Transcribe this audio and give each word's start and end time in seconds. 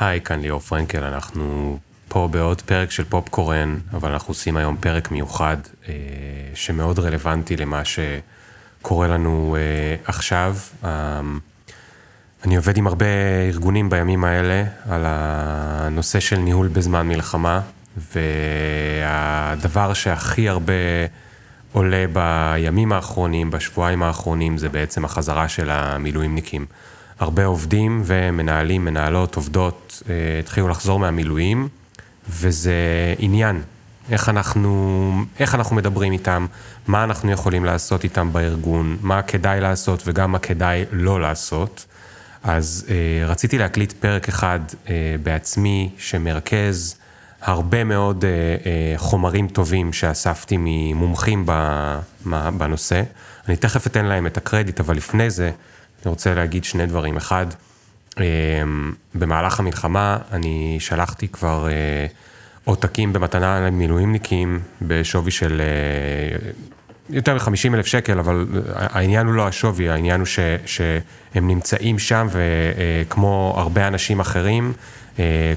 היי, 0.00 0.20
כאן 0.20 0.40
ליאור 0.40 0.60
פרנקל, 0.60 1.04
אנחנו 1.04 1.78
פה 2.08 2.28
בעוד 2.30 2.62
פרק 2.62 2.90
של 2.90 3.04
פופקורן, 3.04 3.78
אבל 3.92 4.10
אנחנו 4.12 4.30
עושים 4.30 4.56
היום 4.56 4.76
פרק 4.80 5.10
מיוחד 5.10 5.56
אה, 5.88 5.94
שמאוד 6.54 6.98
רלוונטי 6.98 7.56
למה 7.56 7.82
שקורה 7.84 9.08
לנו 9.08 9.56
אה, 9.58 9.96
עכשיו. 10.04 10.56
אה, 10.84 11.20
אני 12.44 12.56
עובד 12.56 12.76
עם 12.76 12.86
הרבה 12.86 13.06
ארגונים 13.48 13.90
בימים 13.90 14.24
האלה 14.24 14.64
על 14.88 15.02
הנושא 15.06 16.20
של 16.20 16.36
ניהול 16.36 16.68
בזמן 16.68 17.08
מלחמה, 17.08 17.60
והדבר 18.12 19.92
שהכי 19.92 20.48
הרבה 20.48 20.72
עולה 21.72 22.04
בימים 22.12 22.92
האחרונים, 22.92 23.50
בשבועיים 23.50 24.02
האחרונים, 24.02 24.58
זה 24.58 24.68
בעצם 24.68 25.04
החזרה 25.04 25.48
של 25.48 25.70
המילואימניקים. 25.70 26.66
הרבה 27.18 27.44
עובדים 27.44 28.02
ומנהלים, 28.04 28.84
מנהלות, 28.84 29.34
עובדות, 29.34 30.02
אה, 30.08 30.14
התחילו 30.40 30.68
לחזור 30.68 30.98
מהמילואים, 30.98 31.68
וזה 32.28 32.74
עניין. 33.18 33.62
איך 34.10 34.28
אנחנו, 34.28 35.24
איך 35.40 35.54
אנחנו 35.54 35.76
מדברים 35.76 36.12
איתם, 36.12 36.46
מה 36.86 37.04
אנחנו 37.04 37.30
יכולים 37.30 37.64
לעשות 37.64 38.04
איתם 38.04 38.32
בארגון, 38.32 38.96
מה 39.00 39.22
כדאי 39.22 39.60
לעשות 39.60 40.02
וגם 40.06 40.32
מה 40.32 40.38
כדאי 40.38 40.84
לא 40.92 41.20
לעשות. 41.20 41.86
אז 42.42 42.86
אה, 42.90 43.26
רציתי 43.26 43.58
להקליט 43.58 43.92
פרק 43.92 44.28
אחד 44.28 44.60
אה, 44.88 45.16
בעצמי 45.22 45.90
שמרכז 45.98 46.96
הרבה 47.42 47.84
מאוד 47.84 48.24
אה, 48.24 48.30
אה, 48.30 48.98
חומרים 48.98 49.48
טובים 49.48 49.92
שאספתי 49.92 50.56
ממומחים 50.58 51.46
בנושא. 52.58 53.02
אני 53.48 53.56
תכף 53.56 53.86
אתן 53.86 54.04
להם 54.04 54.26
את 54.26 54.36
הקרדיט, 54.36 54.80
אבל 54.80 54.96
לפני 54.96 55.30
זה 55.30 55.50
אני 56.04 56.10
רוצה 56.10 56.34
להגיד 56.34 56.64
שני 56.64 56.86
דברים. 56.86 57.16
אחד, 57.16 57.46
אה, 58.20 58.24
במהלך 59.14 59.60
המלחמה 59.60 60.18
אני 60.32 60.76
שלחתי 60.80 61.28
כבר 61.28 61.68
אה, 61.68 62.06
עותקים 62.64 63.12
במתנה 63.12 63.60
למילואימניקים 63.66 64.60
בשווי 64.82 65.30
של 65.30 65.60
אה, 65.60 66.50
יותר 67.10 67.34
מ-50 67.34 67.74
אלף 67.74 67.86
שקל, 67.86 68.18
אבל 68.18 68.46
העניין 68.74 69.26
הוא 69.26 69.34
לא 69.34 69.48
השווי, 69.48 69.88
העניין 69.88 70.20
הוא 70.20 70.26
ש, 70.26 70.38
שהם 70.66 71.48
נמצאים 71.48 71.98
שם 71.98 72.28
וכמו 72.30 73.54
הרבה 73.56 73.88
אנשים 73.88 74.20
אחרים, 74.20 74.72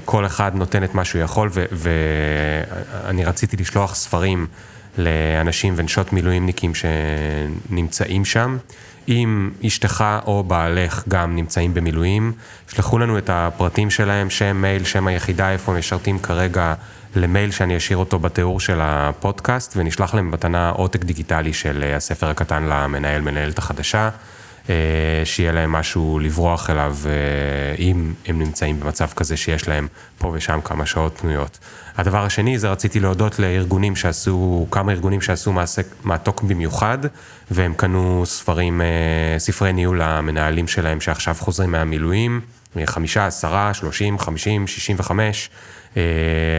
כל 0.04 0.26
אחד 0.26 0.54
נותן 0.54 0.84
את 0.84 0.94
מה 0.94 1.04
שהוא 1.04 1.22
יכול 1.22 1.50
ואני 1.72 3.24
רציתי 3.24 3.56
לשלוח 3.56 3.94
ספרים 3.94 4.46
לאנשים 4.98 5.74
ונשות 5.76 6.12
מילואימניקים 6.12 6.72
שנמצאים 6.74 8.24
שם. 8.24 8.56
אם 9.08 9.50
אשתך 9.66 10.04
או 10.26 10.44
בעלך 10.44 11.02
גם 11.08 11.36
נמצאים 11.36 11.74
במילואים, 11.74 12.32
שלחו 12.68 12.98
לנו 12.98 13.18
את 13.18 13.30
הפרטים 13.32 13.90
שלהם, 13.90 14.30
שם, 14.30 14.56
מייל, 14.56 14.84
שם 14.84 15.06
היחידה, 15.06 15.50
איפה 15.50 15.72
משרתים 15.72 16.18
כרגע, 16.18 16.74
למייל 17.16 17.50
שאני 17.50 17.76
אשאיר 17.76 17.98
אותו 17.98 18.18
בתיאור 18.18 18.60
של 18.60 18.78
הפודקאסט, 18.82 19.76
ונשלח 19.76 20.14
להם 20.14 20.30
מתנה 20.30 20.70
עותק 20.70 21.04
דיגיטלי 21.04 21.52
של 21.52 21.82
אה, 21.82 21.96
הספר 21.96 22.30
הקטן 22.30 22.62
למנהל, 22.62 23.20
מנהלת 23.20 23.58
החדשה. 23.58 24.10
אה, 24.70 24.74
שיהיה 25.24 25.52
להם 25.52 25.72
משהו 25.72 26.18
לברוח 26.18 26.70
אליו, 26.70 26.96
אה, 27.06 27.74
אם 27.78 28.12
הם 28.26 28.38
נמצאים 28.38 28.80
במצב 28.80 29.06
כזה 29.16 29.36
שיש 29.36 29.68
להם 29.68 29.88
פה 30.18 30.30
ושם 30.34 30.60
כמה 30.64 30.86
שעות 30.86 31.18
פנויות. 31.18 31.58
הדבר 31.96 32.24
השני 32.24 32.58
זה 32.58 32.70
רציתי 32.70 33.00
להודות 33.00 33.38
לארגונים 33.38 33.96
שעשו, 33.96 34.66
כמה 34.70 34.92
ארגונים 34.92 35.20
שעשו 35.20 35.52
מעסק, 35.52 35.86
מעתוק 36.04 36.42
במיוחד, 36.42 36.98
והם 37.50 37.74
קנו 37.74 38.22
ספרים, 38.26 38.80
אה, 38.80 39.38
ספרי 39.38 39.72
ניהול 39.72 40.02
למנהלים 40.02 40.68
שלהם 40.68 41.00
שעכשיו 41.00 41.36
חוזרים 41.38 41.72
מהמילואים, 41.72 42.40
חמישה, 42.84 43.26
עשרה, 43.26 43.74
שלושים, 43.74 44.18
חמישים, 44.18 44.66
שישים 44.66 44.96
וחמש. 44.98 45.50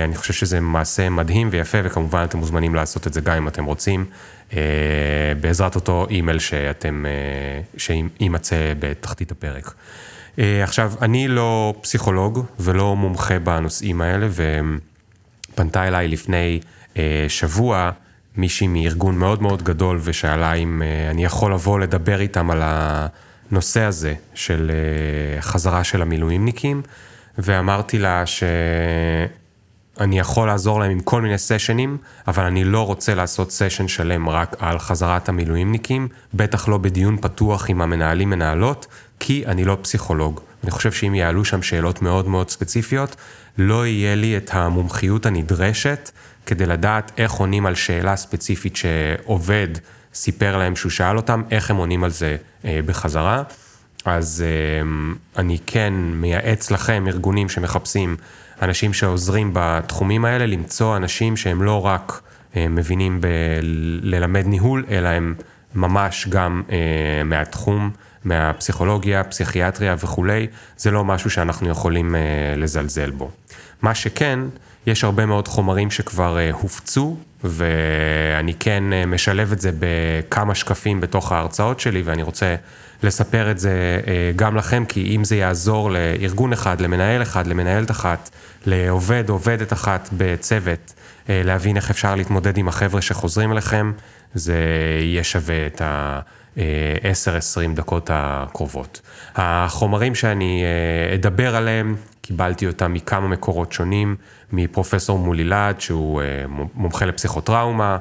אני 0.03 0.15
חושב 0.15 0.33
שזה 0.33 0.59
מעשה 0.59 1.09
מדהים 1.09 1.49
ויפה, 1.51 1.77
וכמובן 1.83 2.23
אתם 2.23 2.37
מוזמנים 2.37 2.75
לעשות 2.75 3.07
את 3.07 3.13
זה 3.13 3.21
גם 3.21 3.33
אם 3.33 3.47
אתם 3.47 3.65
רוצים. 3.65 4.05
אה, 4.53 5.33
בעזרת 5.41 5.75
אותו 5.75 6.07
אימייל 6.09 6.39
שאתם, 6.39 7.05
אה, 7.05 7.61
שיימצא 7.77 8.73
בתחתית 8.79 9.31
הפרק. 9.31 9.73
אה, 10.39 10.63
עכשיו, 10.63 10.93
אני 11.01 11.27
לא 11.27 11.73
פסיכולוג 11.81 12.45
ולא 12.59 12.95
מומחה 12.95 13.39
בנושאים 13.39 14.01
האלה, 14.01 14.27
ופנתה 15.51 15.87
אליי 15.87 16.07
לפני 16.07 16.59
שבוע 17.27 17.91
מישהי 18.37 18.67
מארגון 18.67 19.17
מאוד 19.17 19.41
מאוד 19.41 19.63
גדול 19.63 19.99
ושאלה 20.03 20.53
אם 20.53 20.81
אני 21.09 21.25
יכול 21.25 21.53
לבוא 21.53 21.79
לדבר 21.79 22.19
איתם 22.19 22.51
על 22.51 22.61
הנושא 23.53 23.81
הזה 23.81 24.13
של 24.33 24.71
חזרה 25.39 25.83
של 25.83 26.01
המילואימניקים, 26.01 26.81
ואמרתי 27.37 27.99
לה 27.99 28.25
ש... 28.25 28.43
אני 29.99 30.19
יכול 30.19 30.47
לעזור 30.47 30.79
להם 30.79 30.91
עם 30.91 30.99
כל 30.99 31.21
מיני 31.21 31.37
סשנים, 31.37 31.97
אבל 32.27 32.43
אני 32.43 32.63
לא 32.63 32.85
רוצה 32.85 33.15
לעשות 33.15 33.51
סשן 33.51 33.87
שלם 33.87 34.29
רק 34.29 34.55
על 34.59 34.79
חזרת 34.79 35.29
המילואימניקים, 35.29 36.07
בטח 36.33 36.67
לא 36.67 36.77
בדיון 36.77 37.17
פתוח 37.21 37.69
עם 37.69 37.81
המנהלים 37.81 38.29
מנהלות, 38.29 38.87
כי 39.19 39.43
אני 39.47 39.65
לא 39.65 39.77
פסיכולוג. 39.81 40.39
אני 40.63 40.71
חושב 40.71 40.91
שאם 40.91 41.15
יעלו 41.15 41.45
שם 41.45 41.61
שאלות 41.61 42.01
מאוד 42.01 42.27
מאוד 42.27 42.49
ספציפיות, 42.49 43.15
לא 43.57 43.87
יהיה 43.87 44.15
לי 44.15 44.37
את 44.37 44.49
המומחיות 44.53 45.25
הנדרשת 45.25 46.11
כדי 46.45 46.65
לדעת 46.65 47.11
איך 47.17 47.31
עונים 47.31 47.65
על 47.65 47.75
שאלה 47.75 48.15
ספציפית 48.15 48.75
שעובד 48.75 49.67
סיפר 50.13 50.57
להם 50.57 50.75
שהוא 50.75 50.91
שאל 50.91 51.17
אותם, 51.17 51.41
איך 51.51 51.71
הם 51.71 51.77
עונים 51.77 52.03
על 52.03 52.09
זה 52.09 52.35
אה, 52.65 52.79
בחזרה. 52.85 53.43
אז 54.05 54.43
אה, 54.45 54.89
אני 55.37 55.57
כן 55.65 55.93
מייעץ 55.93 56.71
לכם, 56.71 57.05
ארגונים 57.07 57.49
שמחפשים 57.49 58.15
אנשים 58.61 58.93
שעוזרים 58.93 59.51
בתחומים 59.53 60.25
האלה, 60.25 60.45
למצוא 60.45 60.97
אנשים 60.97 61.37
שהם 61.37 61.61
לא 61.61 61.85
רק 61.85 62.21
אה, 62.55 62.67
מבינים 62.67 63.21
בללמד 63.21 64.45
ניהול, 64.45 64.85
אלא 64.89 65.07
הם 65.07 65.35
ממש 65.75 66.27
גם 66.29 66.63
אה, 66.71 67.23
מהתחום, 67.25 67.91
מהפסיכולוגיה, 68.25 69.23
פסיכיאטריה 69.23 69.95
וכולי, 69.99 70.47
זה 70.77 70.91
לא 70.91 71.03
משהו 71.03 71.29
שאנחנו 71.29 71.69
יכולים 71.69 72.15
אה, 72.15 72.21
לזלזל 72.57 73.11
בו. 73.11 73.31
מה 73.81 73.95
שכן, 73.95 74.39
יש 74.85 75.03
הרבה 75.03 75.25
מאוד 75.25 75.47
חומרים 75.47 75.91
שכבר 75.91 76.37
הופצו, 76.51 77.17
ואני 77.43 78.53
כן 78.53 78.83
משלב 79.07 79.51
את 79.51 79.61
זה 79.61 79.71
בכמה 79.79 80.55
שקפים 80.55 81.01
בתוך 81.01 81.31
ההרצאות 81.31 81.79
שלי, 81.79 82.01
ואני 82.01 82.23
רוצה 82.23 82.55
לספר 83.03 83.51
את 83.51 83.59
זה 83.59 83.99
גם 84.35 84.55
לכם, 84.55 84.85
כי 84.85 85.15
אם 85.15 85.23
זה 85.23 85.35
יעזור 85.35 85.91
לארגון 85.91 86.53
אחד, 86.53 86.81
למנהל 86.81 87.21
אחד, 87.21 87.47
למנהלת 87.47 87.91
אחת, 87.91 88.29
לעובד, 88.65 89.29
עובדת 89.29 89.73
אחת 89.73 90.09
בצוות, 90.17 90.93
אה, 91.29 91.41
להבין 91.45 91.75
איך 91.75 91.89
אפשר 91.89 92.15
להתמודד 92.15 92.57
עם 92.57 92.67
החבר'ה 92.67 93.01
שחוזרים 93.01 93.51
אליכם, 93.51 93.91
זה 94.33 94.57
יהיה 95.01 95.23
שווה 95.23 95.67
את 95.67 95.81
ה-10-20 96.57 97.75
דקות 97.75 98.09
הקרובות. 98.13 99.01
החומרים 99.35 100.15
שאני 100.15 100.63
אה, 100.63 101.15
אדבר 101.15 101.55
עליהם, 101.55 101.95
קיבלתי 102.21 102.67
אותם 102.67 102.93
מכמה 102.93 103.27
מקורות 103.27 103.71
שונים, 103.71 104.15
מפרופסור 104.53 105.19
מולילד, 105.19 105.81
שהוא 105.81 106.21
אה, 106.21 106.25
מומחה 106.75 107.05
לפסיכוטראומה, 107.05 107.97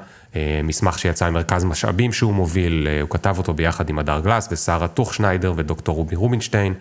מסמך 0.65 0.99
שיצא 0.99 1.31
ממרכז 1.31 1.65
משאבים 1.65 2.13
שהוא 2.13 2.35
מוביל, 2.35 2.89
הוא 3.01 3.11
כתב 3.11 3.35
אותו 3.39 3.55
ביחד 3.55 3.91
עם 3.91 3.99
הדר 3.99 4.21
גלס 4.21 4.49
ושרה 4.53 4.89
טוכשניידר 4.89 5.53
ודוקטור 5.57 5.97
רובי 5.97 6.17
רובינשטיין. 6.17 6.75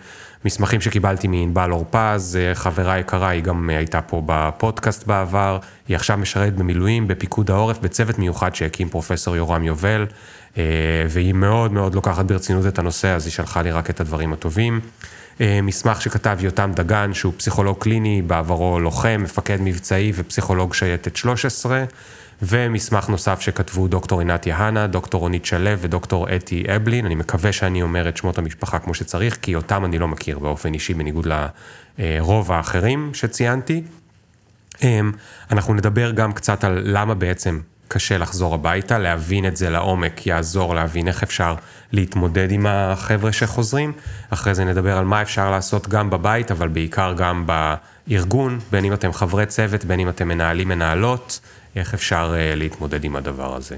מסמכים 0.44 0.80
שקיבלתי 0.80 1.28
מענבל 1.28 1.72
אורפז, 1.72 2.38
אה, 2.40 2.54
חברה 2.54 2.98
יקרה, 2.98 3.28
היא 3.28 3.42
גם 3.42 3.70
אה, 3.70 3.76
הייתה 3.76 4.00
פה 4.02 4.22
בפודקאסט 4.26 5.06
בעבר, 5.06 5.58
היא 5.88 5.96
עכשיו 5.96 6.18
משרת 6.18 6.56
במילואים 6.56 7.08
בפיקוד 7.08 7.50
העורף, 7.50 7.78
בצוות 7.78 8.18
מיוחד 8.18 8.54
שהקים 8.54 8.88
פרופסור 8.88 9.36
יורם 9.36 9.64
יובל, 9.64 10.00
אה, 10.02 10.06
והיא 11.08 11.32
מאוד 11.32 11.72
מאוד 11.72 11.94
לוקחת 11.94 12.24
ברצינות 12.24 12.66
את 12.66 12.78
הנושא, 12.78 13.08
אז 13.08 13.24
היא 13.24 13.32
שלחה 13.32 13.62
לי 13.62 13.70
רק 13.70 13.90
את 13.90 14.00
הדברים 14.00 14.32
הטובים. 14.32 14.80
מסמך 15.40 16.02
שכתב 16.02 16.38
יותם 16.40 16.70
דגן, 16.74 17.14
שהוא 17.14 17.32
פסיכולוג 17.36 17.78
קליני, 17.78 18.22
בעברו 18.22 18.80
לוחם, 18.80 19.20
מפקד 19.24 19.58
מבצעי 19.60 20.12
ופסיכולוג 20.14 20.74
שייטת 20.74 21.16
13. 21.16 21.84
ומסמך 22.42 23.08
נוסף 23.08 23.40
שכתבו 23.40 23.88
דוקטור 23.88 24.20
עינת 24.20 24.46
יהנה, 24.46 24.86
דוקטור 24.86 25.20
רונית 25.20 25.44
שלו 25.44 25.78
ודוקטור 25.78 26.34
אתי 26.36 26.64
אבלין, 26.76 27.06
אני 27.06 27.14
מקווה 27.14 27.52
שאני 27.52 27.82
אומר 27.82 28.08
את 28.08 28.16
שמות 28.16 28.38
המשפחה 28.38 28.78
כמו 28.78 28.94
שצריך, 28.94 29.38
כי 29.42 29.54
אותם 29.54 29.84
אני 29.84 29.98
לא 29.98 30.08
מכיר 30.08 30.38
באופן 30.38 30.74
אישי, 30.74 30.94
בניגוד 30.94 31.28
לרוב 31.98 32.52
האחרים 32.52 33.10
שציינתי. 33.14 33.82
אמ, 34.82 35.12
אנחנו 35.50 35.74
נדבר 35.74 36.10
גם 36.10 36.32
קצת 36.32 36.64
על 36.64 36.82
למה 36.84 37.14
בעצם 37.14 37.60
קשה 37.92 38.18
לחזור 38.18 38.54
הביתה, 38.54 38.98
להבין 38.98 39.46
את 39.46 39.56
זה 39.56 39.70
לעומק 39.70 40.26
יעזור 40.26 40.74
להבין 40.74 41.08
איך 41.08 41.22
אפשר 41.22 41.54
להתמודד 41.92 42.52
עם 42.52 42.66
החבר'ה 42.68 43.32
שחוזרים. 43.32 43.92
אחרי 44.30 44.54
זה 44.54 44.64
נדבר 44.64 44.98
על 44.98 45.04
מה 45.04 45.22
אפשר 45.22 45.50
לעשות 45.50 45.88
גם 45.88 46.10
בבית, 46.10 46.50
אבל 46.50 46.68
בעיקר 46.68 47.14
גם 47.16 47.46
בארגון, 47.46 48.58
בין 48.70 48.84
אם 48.84 48.92
אתם 48.92 49.12
חברי 49.12 49.46
צוות, 49.46 49.84
בין 49.84 50.00
אם 50.00 50.08
אתם 50.08 50.28
מנהלים 50.28 50.68
מנהלות. 50.68 51.40
איך 51.76 51.94
אפשר 51.94 52.34
uh, 52.34 52.56
להתמודד 52.56 53.04
עם 53.04 53.16
הדבר 53.16 53.56
הזה. 53.56 53.76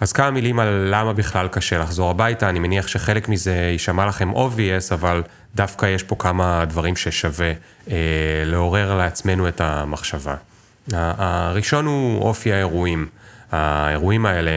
אז 0.00 0.12
כמה 0.12 0.30
מילים 0.30 0.58
על 0.58 0.88
למה 0.90 1.12
בכלל 1.12 1.48
קשה 1.48 1.78
לחזור 1.78 2.10
הביתה, 2.10 2.48
אני 2.48 2.58
מניח 2.58 2.86
שחלק 2.86 3.28
מזה 3.28 3.54
יישמע 3.72 4.06
לכם 4.06 4.32
obvious, 4.32 4.94
אבל 4.94 5.22
דווקא 5.54 5.86
יש 5.86 6.02
פה 6.02 6.16
כמה 6.18 6.64
דברים 6.64 6.96
ששווה 6.96 7.52
אה, 7.90 7.96
לעורר 8.44 8.94
לעצמנו 8.94 9.48
את 9.48 9.60
המחשבה. 9.60 10.34
הראשון 10.92 11.86
הוא 11.86 12.22
אופי 12.22 12.52
האירועים. 12.52 13.06
האירועים 13.52 14.26
האלה 14.26 14.50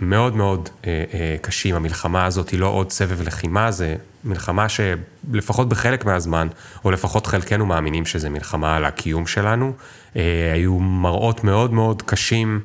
מאוד 0.00 0.36
מאוד 0.36 0.68
אה, 0.86 1.04
אה, 1.14 1.36
קשים, 1.40 1.74
המלחמה 1.74 2.24
הזאת 2.26 2.48
היא 2.48 2.60
לא 2.60 2.66
עוד 2.66 2.92
סבב 2.92 3.22
לחימה, 3.22 3.70
זה 3.70 3.94
מלחמה 4.24 4.66
שלפחות 4.68 5.68
בחלק 5.68 6.04
מהזמן, 6.04 6.48
או 6.84 6.90
לפחות 6.90 7.26
חלקנו 7.26 7.66
מאמינים 7.66 8.06
שזה 8.06 8.30
מלחמה 8.30 8.76
על 8.76 8.84
הקיום 8.84 9.26
שלנו. 9.26 9.72
אה, 10.16 10.50
היו 10.52 10.78
מראות 10.78 11.44
מאוד 11.44 11.72
מאוד 11.72 12.02
קשים. 12.02 12.60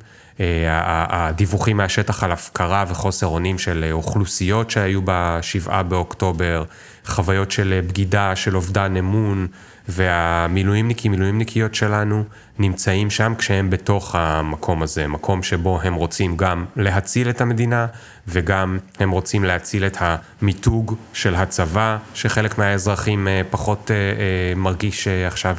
הדיווחים 1.09 1.77
מהשטח 1.77 2.23
על 2.23 2.31
הפקרה 2.31 2.85
וחוסר 2.87 3.27
אונים 3.27 3.59
של 3.59 3.89
אוכלוסיות 3.91 4.71
שהיו 4.71 5.01
בשבעה 5.05 5.83
באוקטובר, 5.83 6.63
חוויות 7.05 7.51
של 7.51 7.79
בגידה, 7.87 8.35
של 8.35 8.55
אובדן 8.55 8.97
אמון, 8.97 9.47
והמילואימניקים, 9.91 11.11
מילואימניקיות 11.11 11.75
שלנו, 11.75 12.23
נמצאים 12.59 13.09
שם 13.09 13.33
כשהם 13.37 13.69
בתוך 13.69 14.15
המקום 14.15 14.83
הזה, 14.83 15.07
מקום 15.07 15.43
שבו 15.43 15.79
הם 15.83 15.93
רוצים 15.93 16.37
גם 16.37 16.65
להציל 16.75 17.29
את 17.29 17.41
המדינה, 17.41 17.87
וגם 18.27 18.77
הם 18.99 19.11
רוצים 19.11 19.43
להציל 19.43 19.85
את 19.85 19.97
המיתוג 19.99 20.95
של 21.13 21.35
הצבא, 21.35 21.97
שחלק 22.13 22.57
מהאזרחים 22.57 23.27
אה, 23.27 23.41
פחות 23.49 23.91
אה, 23.91 23.95
אה, 23.95 24.55
מרגיש 24.55 25.07
עכשיו 25.07 25.57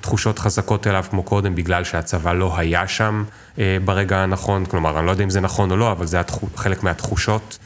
תחושות 0.00 0.38
חזקות 0.38 0.86
אליו 0.86 1.04
כמו 1.10 1.22
קודם, 1.22 1.54
בגלל 1.54 1.84
שהצבא 1.84 2.32
לא 2.32 2.58
היה 2.58 2.88
שם 2.88 3.24
ברגע 3.84 4.18
הנכון, 4.18 4.66
כלומר, 4.66 4.98
אני 4.98 5.06
לא 5.06 5.10
יודע 5.10 5.24
אם 5.24 5.30
זה 5.30 5.40
נכון 5.40 5.70
או 5.70 5.76
לא, 5.76 5.92
אבל 5.92 6.06
זה 6.06 6.20
חלק 6.56 6.82
מהתחושות 6.82 7.58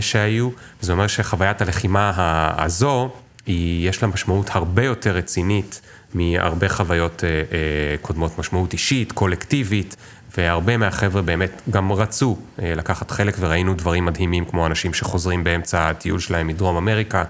שהיו. 0.00 0.48
זה 0.80 0.92
אומר 0.92 1.06
שחוויית 1.06 1.62
הלחימה 1.62 2.12
הזו, 2.58 3.10
היא, 3.50 3.88
יש 3.88 4.02
לה 4.02 4.08
משמעות 4.08 4.50
הרבה 4.52 4.84
יותר 4.84 5.10
רצינית 5.10 5.80
מהרבה 6.14 6.68
חוויות 6.68 7.24
אה, 7.24 7.28
אה, 7.28 7.96
קודמות, 8.00 8.38
משמעות 8.38 8.72
אישית, 8.72 9.12
קולקטיבית, 9.12 9.96
והרבה 10.36 10.76
מהחבר'ה 10.76 11.22
באמת 11.22 11.62
גם 11.70 11.92
רצו 11.92 12.38
אה, 12.62 12.74
לקחת 12.74 13.10
חלק 13.10 13.36
וראינו 13.38 13.74
דברים 13.74 14.04
מדהימים 14.04 14.44
כמו 14.44 14.66
אנשים 14.66 14.94
שחוזרים 14.94 15.44
באמצע 15.44 15.88
הטיול 15.88 16.18
שלהם 16.18 16.46
מדרום 16.46 16.76
אמריקה, 16.76 17.24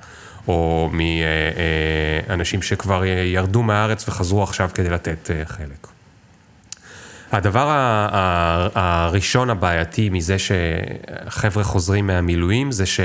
או 0.48 0.90
מאנשים 2.28 2.62
שכבר 2.62 3.04
ירדו 3.04 3.62
מהארץ 3.62 4.08
וחזרו 4.08 4.42
עכשיו 4.42 4.70
כדי 4.74 4.90
לתת 4.90 5.30
חלק. 5.44 5.86
הדבר 7.32 7.76
הראשון 8.74 9.50
הבעייתי 9.50 10.08
מזה 10.08 10.36
שחבר'ה 10.38 11.64
חוזרים 11.64 12.06
מהמילואים 12.06 12.72
זה 12.72 12.86
ש... 12.86 13.00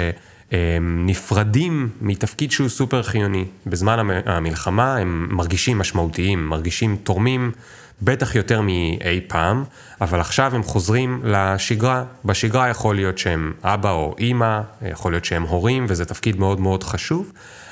נפרדים 0.81 1.89
מתפקיד 2.01 2.51
שהוא 2.51 2.69
סופר 2.69 3.03
חיוני. 3.03 3.45
בזמן 3.65 4.09
המלחמה 4.25 4.97
הם 4.97 5.27
מרגישים 5.31 5.77
משמעותיים, 5.77 6.47
מרגישים 6.47 6.95
תורמים, 7.03 7.51
בטח 8.01 8.35
יותר 8.35 8.61
מאי 8.61 9.21
פעם, 9.27 9.63
אבל 10.01 10.19
עכשיו 10.19 10.55
הם 10.55 10.63
חוזרים 10.63 11.21
לשגרה. 11.23 12.03
בשגרה 12.25 12.69
יכול 12.69 12.95
להיות 12.95 13.17
שהם 13.17 13.53
אבא 13.63 13.91
או 13.91 14.15
אימא, 14.19 14.61
יכול 14.91 15.11
להיות 15.11 15.25
שהם 15.25 15.43
הורים, 15.43 15.85
וזה 15.89 16.05
תפקיד 16.05 16.39
מאוד 16.39 16.59
מאוד 16.59 16.83
חשוב. 16.83 17.31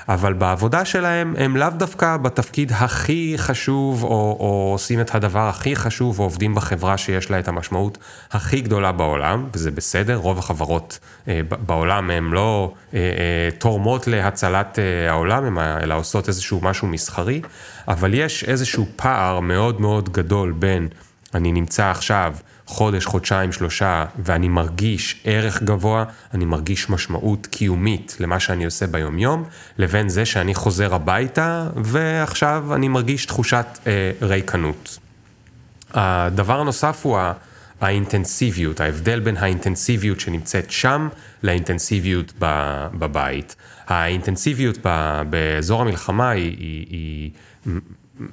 אבל 0.10 0.34
בעבודה 0.34 0.86
שלהם 0.86 1.36
הם 1.38 1.58
לאו 1.58 1.70
דווקא 1.70 2.18
בתפקיד 2.18 2.72
הכי 2.76 3.34
חשוב, 3.38 4.04
או, 4.04 4.10
או 4.40 4.70
עושים 4.74 5.02
את 5.02 5.16
הדבר 5.16 5.50
הכי 5.50 5.76
חשוב, 5.76 6.20
או 6.20 6.24
עובדים 6.24 6.56
בחברה 6.56 6.98
שיש 6.98 7.32
לה 7.32 7.40
את 7.40 7.48
המשמעות 7.48 7.98
הכי 8.32 8.62
גדולה 8.62 8.92
בעולם, 8.92 9.48
וזה 9.54 9.72
בסדר, 9.72 10.16
רוב 10.16 10.40
החברות 10.40 11.00
אה, 11.28 11.42
בעולם 11.66 12.10
הן 12.10 12.24
לא 12.24 12.74
אה, 12.94 13.00
אה, 13.00 13.50
תורמות 13.58 14.08
להצלת 14.08 14.80
אה, 14.80 15.12
העולם, 15.12 15.60
אלא 15.60 15.94
עושות 15.94 16.28
איזשהו 16.28 16.60
משהו 16.62 16.88
מסחרי, 16.88 17.42
אבל 17.88 18.14
יש 18.14 18.44
איזשהו 18.44 18.86
פער 18.96 19.40
מאוד 19.40 19.82
מאוד 19.82 20.10
גדול 20.10 20.52
בין 20.52 20.88
אני 21.34 21.52
נמצא 21.52 21.86
עכשיו 21.86 22.34
חודש, 22.65 23.06
חודשיים, 23.06 23.51
שלושה, 23.51 24.06
ואני 24.19 24.48
מרגיש 24.48 25.21
ערך 25.24 25.63
גבוה, 25.63 26.04
אני 26.33 26.45
מרגיש 26.45 26.89
משמעות 26.89 27.48
קיומית 27.48 28.18
למה 28.19 28.39
שאני 28.39 28.65
עושה 28.65 28.88
ביומיום, 28.88 29.44
לבין 29.77 30.10
זה 30.10 30.25
שאני 30.25 30.56
חוזר 30.56 30.95
הביתה, 30.95 31.69
ועכשיו 31.75 32.75
אני 32.75 32.88
מרגיש 32.88 33.25
תחושת 33.25 33.65
אה, 33.88 34.12
ריקנות. 34.21 34.98
הדבר 35.94 36.60
הנוסף 36.60 37.00
הוא 37.04 37.18
האינטנסיביות, 37.81 38.80
ההבדל 38.80 39.19
בין 39.19 39.38
האינטנסיביות 39.38 40.19
שנמצאת 40.19 40.71
שם 40.71 41.09
לאינטנסיביות 41.44 42.33
בבית. 42.94 43.56
האינטנסיביות 43.88 44.77
באזור 45.30 45.81
המלחמה 45.81 46.30
היא, 46.30 46.57
היא, 46.59 46.86
היא 46.89 47.31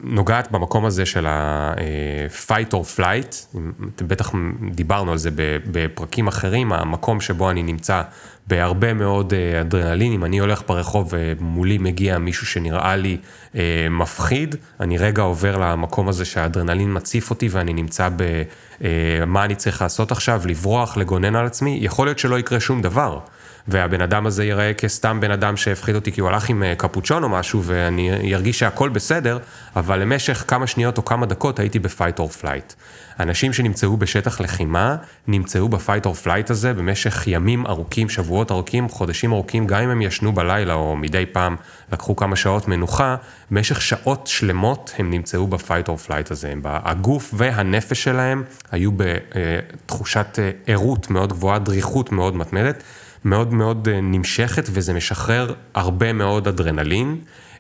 נוגעת 0.03 0.51
במקום 0.51 0.85
הזה 0.85 1.07
של 1.07 1.27
ה-fight 1.27 2.73
or 2.73 2.99
flight, 2.99 3.59
בטח 4.03 4.33
דיברנו 4.71 5.13
על 5.13 5.19
זה 5.19 5.31
בפרקים 5.71 6.29
אחרים, 6.29 6.73
המקום 6.73 7.21
שבו 7.21 7.51
אני 7.51 7.63
נמצא 7.63 8.03
בהרבה 8.47 8.95
מאוד 8.95 9.35
אה, 9.35 9.61
אדרנלין, 9.61 10.13
אם 10.13 10.25
אני 10.25 10.39
הולך 10.39 10.63
ברחוב 10.69 11.13
ומולי 11.13 11.79
מגיע 11.79 12.19
מישהו 12.19 12.47
שנראה 12.47 12.97
לי 12.97 13.17
אה, 13.55 13.87
מפחיד, 13.91 14.55
אני 14.81 14.99
רגע 14.99 15.23
עובר 15.23 15.57
למקום 15.57 16.09
הזה 16.09 16.25
שהאדרנלין 16.25 16.97
מציף 16.97 17.31
אותי 17.31 17.49
ואני 17.51 17.73
נמצא 17.73 18.09
במה 18.09 19.41
אה, 19.41 19.45
אני 19.45 19.55
צריך 19.55 19.83
לעשות 19.83 20.13
עכשיו, 20.13 20.43
לברוח, 20.47 20.97
לגונן 20.97 21.37
על 21.37 21.47
עצמי, 21.47 21.79
יכול 21.83 22.07
להיות 22.07 22.19
שלא 22.19 22.39
יקרה 22.39 22.61
שום 22.61 22.83
דבר. 22.83 23.19
והבן 23.69 24.01
אדם 24.01 24.27
הזה 24.27 24.45
ייראה 24.45 24.75
כסתם 24.75 25.21
בן 25.21 25.31
אדם 25.31 25.57
שהפחיד 25.57 25.95
אותי 25.95 26.13
כי 26.13 26.21
הוא 26.21 26.29
הלך 26.29 26.49
עם 26.49 26.63
אה, 26.63 26.75
קפוצ'ון 26.77 27.25
או 27.25 27.29
משהו, 27.29 27.63
ואני 27.65 28.35
ארגיש 28.35 28.59
שהכל 28.59 28.89
בסדר, 28.89 29.39
אבל 29.77 29.99
למשך 29.99 30.45
כמה 30.49 30.67
שניות 30.67 30.99
או 30.99 31.05
כמה 31.05 31.27
דקות 31.27 31.59
הייתי 31.59 31.79
ב 31.79 31.86
fight 31.86 32.19
or 32.19 32.29
flight. 32.29 32.73
אנשים 33.21 33.53
שנמצאו 33.53 33.97
בשטח 33.97 34.41
לחימה, 34.41 34.97
נמצאו 35.29 35.69
ב 35.69 35.75
fight 35.75 36.07
or 36.07 36.15
flight 36.15 36.51
הזה 36.51 36.75
במשך 36.75 37.27
ימים 37.27 37.67
ארוכים, 37.67 38.09
שבועות 38.09 38.51
ארוכים, 38.51 38.89
חודשים 38.89 39.33
ארוכים, 39.33 39.67
גם 39.67 39.83
אם 39.83 39.91
הם 39.91 40.03
ישנו 40.03 40.33
בלילה 40.33 40.75
או 40.75 40.97
מדי 40.97 41.27
פעם 41.27 41.57
לקחו 41.93 42.17
כמה 42.17 42.37
שעות 42.37 42.69
מנוחה, 42.69 43.17
במשך 43.51 43.83
שעות 43.83 44.27
שלמות 44.27 44.95
הם 44.99 45.11
נמצאו 45.11 45.47
ב 45.47 45.54
fight 45.54 45.89
or 45.89 45.97
flight 45.97 46.31
הזה. 46.31 46.55
הגוף 46.65 47.35
והנפש 47.37 48.03
שלהם 48.03 48.43
היו 48.71 48.91
בתחושת 48.97 50.39
אה, 50.39 50.51
ערות 50.67 51.11
מאוד 51.11 51.33
גבוהה, 51.33 51.59
דריכות 51.59 52.13
מאוד 52.13 52.37
מתמדת. 52.37 52.83
מאוד 53.25 53.55
מאוד 53.55 53.89
אה, 53.89 54.01
נמשכת 54.01 54.69
וזה 54.73 54.93
משחרר 54.93 55.55
הרבה 55.75 56.13
מאוד 56.13 56.49
אדרנלין. 56.49 57.17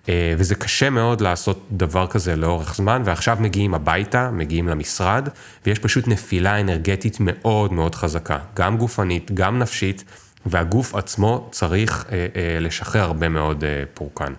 אה, 0.08 0.34
וזה 0.38 0.54
קשה 0.54 0.90
מאוד 0.90 1.20
לעשות 1.20 1.66
דבר 1.72 2.06
כזה 2.06 2.36
לאורך 2.36 2.74
זמן, 2.74 3.02
ועכשיו 3.04 3.36
מגיעים 3.40 3.74
הביתה, 3.74 4.30
מגיעים 4.30 4.68
למשרד, 4.68 5.28
ויש 5.66 5.78
פשוט 5.78 6.08
נפילה 6.08 6.60
אנרגטית 6.60 7.16
מאוד 7.20 7.72
מאוד 7.72 7.94
חזקה, 7.94 8.38
גם 8.54 8.76
גופנית, 8.76 9.30
גם 9.34 9.58
נפשית, 9.58 10.04
והגוף 10.46 10.94
עצמו 10.94 11.48
צריך 11.50 12.06
אה, 12.12 12.26
לשחרר 12.60 13.02
הרבה 13.02 13.28
מאוד 13.28 13.64
פורקן. 13.94 14.32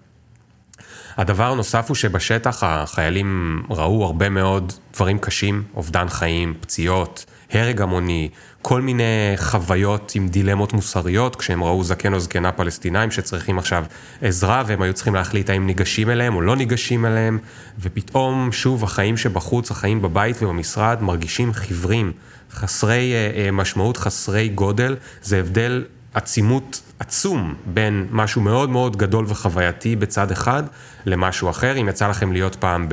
הדבר 1.18 1.52
הנוסף 1.52 1.86
הוא 1.88 1.96
שבשטח 1.96 2.64
החיילים 2.64 3.62
ראו 3.70 4.06
הרבה 4.06 4.30
מאוד 4.30 4.74
דברים 4.94 5.20
קשים, 5.20 5.64
אובדן 5.76 6.10
חיים, 6.10 6.54
פציעות, 6.62 7.26
הרג 7.54 7.82
המוני, 7.82 8.30
כל 8.62 8.82
מיני 8.82 9.34
חוויות 9.36 10.12
עם 10.16 10.28
דילמות 10.28 10.74
מוסריות, 10.74 11.36
כשהם 11.36 11.64
ראו 11.64 11.84
זקן 11.84 12.14
או 12.14 12.20
זקנה 12.20 12.52
פלסטינאים 12.52 13.12
שצריכים 13.12 13.60
עכשיו 13.60 13.86
עזרה, 14.22 14.64
והם 14.68 14.82
היו 14.82 14.94
צריכים 14.94 15.16
להחליט 15.16 15.50
האם 15.50 15.68
ניגשים 15.68 16.10
אליהם 16.10 16.36
או 16.36 16.42
לא 16.42 16.56
ניגשים 16.56 17.06
אליהם, 17.06 17.38
ופתאום, 17.80 18.52
שוב, 18.52 18.84
החיים 18.84 19.18
שבחוץ, 19.18 19.72
החיים 19.72 20.02
בבית 20.02 20.44
ובמשרד, 20.44 20.98
מרגישים 21.02 21.54
חיוורים, 21.54 22.12
חסרי 22.52 23.14
אה, 23.14 23.32
אה, 23.36 23.52
משמעות, 23.52 23.98
חסרי 23.98 24.50
גודל, 24.50 24.96
זה 25.22 25.40
הבדל 25.40 25.84
עצימות 26.14 26.82
עצום 27.00 27.56
בין 27.66 28.08
משהו 28.12 28.42
מאוד 28.42 28.70
מאוד 28.70 28.98
גדול 28.98 29.26
וחווייתי 29.28 29.96
בצד 29.96 30.32
אחד 30.32 30.64
למשהו 31.06 31.50
אחר. 31.50 31.78
אם 31.82 31.90
יצא 31.90 32.08
לכם 32.08 32.32
להיות 32.32 32.56
פעם 32.56 32.88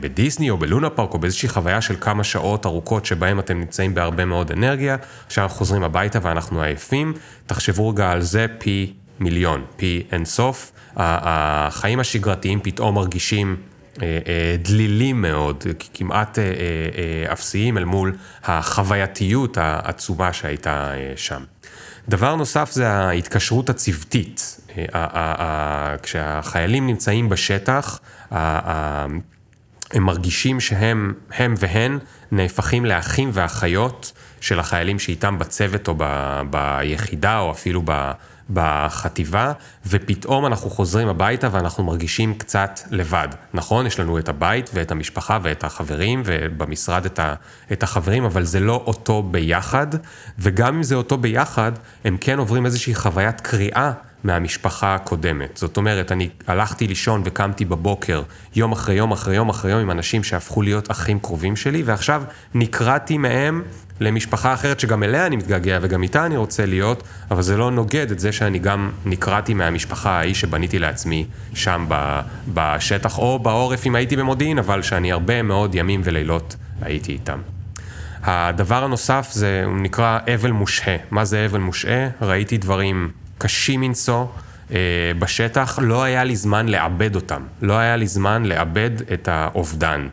בדיסני 0.00 0.50
או 0.50 0.56
בלונה 0.56 0.90
פארק 0.90 1.14
או 1.14 1.18
באיזושהי 1.18 1.48
חוויה 1.48 1.80
של 1.80 1.96
כמה 2.00 2.24
שעות 2.24 2.66
ארוכות 2.66 3.06
שבהם 3.06 3.38
אתם 3.38 3.58
נמצאים 3.58 3.94
בהרבה 3.94 4.24
מאוד 4.24 4.50
אנרגיה, 4.50 4.96
עכשיו 5.26 5.44
אנחנו 5.44 5.58
חוזרים 5.58 5.82
הביתה 5.82 6.18
ואנחנו 6.22 6.62
עייפים, 6.62 7.12
תחשבו 7.46 7.88
רגע 7.88 8.10
על 8.10 8.20
זה 8.20 8.46
פי 8.58 8.92
מיליון, 9.20 9.64
פי 9.76 10.02
אינסוף. 10.12 10.72
החיים 10.96 12.00
השגרתיים 12.00 12.60
פתאום 12.62 12.94
מרגישים 12.94 13.56
דלילים 14.62 15.22
מאוד, 15.22 15.64
כמעט 15.94 16.38
אה, 16.38 17.32
אפסיים 17.32 17.78
אל 17.78 17.84
מול 17.84 18.16
החווייתיות 18.44 19.58
העצומה 19.58 20.32
שהייתה 20.32 20.92
שם. 21.16 21.42
דבר 22.08 22.34
נוסף 22.34 22.70
זה 22.72 22.88
ההתקשרות 22.88 23.70
הצוותית. 23.70 24.60
כשהחיילים 26.02 26.86
נמצאים 26.86 27.28
בשטח, 27.28 28.00
הם 29.92 30.02
מרגישים 30.02 30.60
שהם, 30.60 31.12
הם 31.30 31.54
והן, 31.58 31.98
נהפכים 32.32 32.84
לאחים 32.84 33.30
ואחיות 33.32 34.12
של 34.40 34.60
החיילים 34.60 34.98
שאיתם 34.98 35.38
בצוות 35.38 35.88
או 35.88 35.94
ב, 35.98 36.40
ביחידה 36.50 37.38
או 37.38 37.50
אפילו 37.50 37.82
בחטיבה, 38.50 39.52
ופתאום 39.86 40.46
אנחנו 40.46 40.70
חוזרים 40.70 41.08
הביתה 41.08 41.48
ואנחנו 41.52 41.84
מרגישים 41.84 42.34
קצת 42.34 42.80
לבד, 42.90 43.28
נכון? 43.54 43.86
יש 43.86 44.00
לנו 44.00 44.18
את 44.18 44.28
הבית 44.28 44.70
ואת 44.74 44.90
המשפחה 44.90 45.38
ואת 45.42 45.64
החברים, 45.64 46.22
ובמשרד 46.24 47.04
את, 47.04 47.18
ה, 47.18 47.34
את 47.72 47.82
החברים, 47.82 48.24
אבל 48.24 48.44
זה 48.44 48.60
לא 48.60 48.82
אותו 48.86 49.22
ביחד, 49.22 49.86
וגם 50.38 50.76
אם 50.76 50.82
זה 50.82 50.94
אותו 50.94 51.18
ביחד, 51.18 51.72
הם 52.04 52.16
כן 52.20 52.38
עוברים 52.38 52.66
איזושהי 52.66 52.94
חוויית 52.94 53.40
קריאה. 53.40 53.92
מהמשפחה 54.24 54.94
הקודמת. 54.94 55.56
זאת 55.56 55.76
אומרת, 55.76 56.12
אני 56.12 56.28
הלכתי 56.46 56.86
לישון 56.86 57.22
וקמתי 57.24 57.64
בבוקר, 57.64 58.22
יום 58.56 58.72
אחרי 58.72 58.94
יום 58.94 59.12
אחרי 59.12 59.36
יום 59.36 59.48
אחרי 59.48 59.70
יום, 59.70 59.80
עם 59.80 59.90
אנשים 59.90 60.24
שהפכו 60.24 60.62
להיות 60.62 60.90
אחים 60.90 61.20
קרובים 61.20 61.56
שלי, 61.56 61.82
ועכשיו 61.82 62.22
נקרעתי 62.54 63.18
מהם 63.18 63.62
למשפחה 64.00 64.54
אחרת 64.54 64.80
שגם 64.80 65.02
אליה 65.02 65.26
אני 65.26 65.36
מתגעגע 65.36 65.78
וגם 65.82 66.02
איתה 66.02 66.26
אני 66.26 66.36
רוצה 66.36 66.66
להיות, 66.66 67.02
אבל 67.30 67.42
זה 67.42 67.56
לא 67.56 67.70
נוגד 67.70 68.10
את 68.10 68.18
זה 68.18 68.32
שאני 68.32 68.58
גם 68.58 68.90
נקרעתי 69.04 69.54
מהמשפחה 69.54 70.10
ההיא 70.10 70.34
שבניתי 70.34 70.78
לעצמי 70.78 71.26
שם 71.54 71.86
בשטח, 72.54 73.18
או 73.18 73.38
בעורף 73.38 73.86
אם 73.86 73.94
הייתי 73.94 74.16
במודיעין, 74.16 74.58
אבל 74.58 74.82
שאני 74.82 75.12
הרבה 75.12 75.42
מאוד 75.42 75.74
ימים 75.74 76.00
ולילות 76.04 76.56
הייתי 76.82 77.12
איתם. 77.12 77.38
הדבר 78.22 78.84
הנוסף 78.84 79.28
זה, 79.32 79.62
הוא 79.66 79.76
נקרא 79.76 80.18
אבל 80.34 80.50
מושהה. 80.50 80.96
מה 81.10 81.24
זה 81.24 81.46
אבל 81.46 81.60
מושהה? 81.60 82.08
ראיתי 82.22 82.58
דברים 82.58 83.10
קשים 83.42 83.80
מנשוא 83.80 84.26
אה, 84.72 84.78
בשטח, 85.18 85.78
לא 85.82 86.02
היה 86.02 86.24
לי 86.24 86.36
זמן 86.36 86.68
לעבד 86.68 87.14
אותם. 87.14 87.42
לא 87.62 87.78
היה 87.78 87.96
לי 87.96 88.06
זמן 88.06 88.42
לעבד 88.44 88.90
את 89.12 89.28
האובדן. 89.28 90.08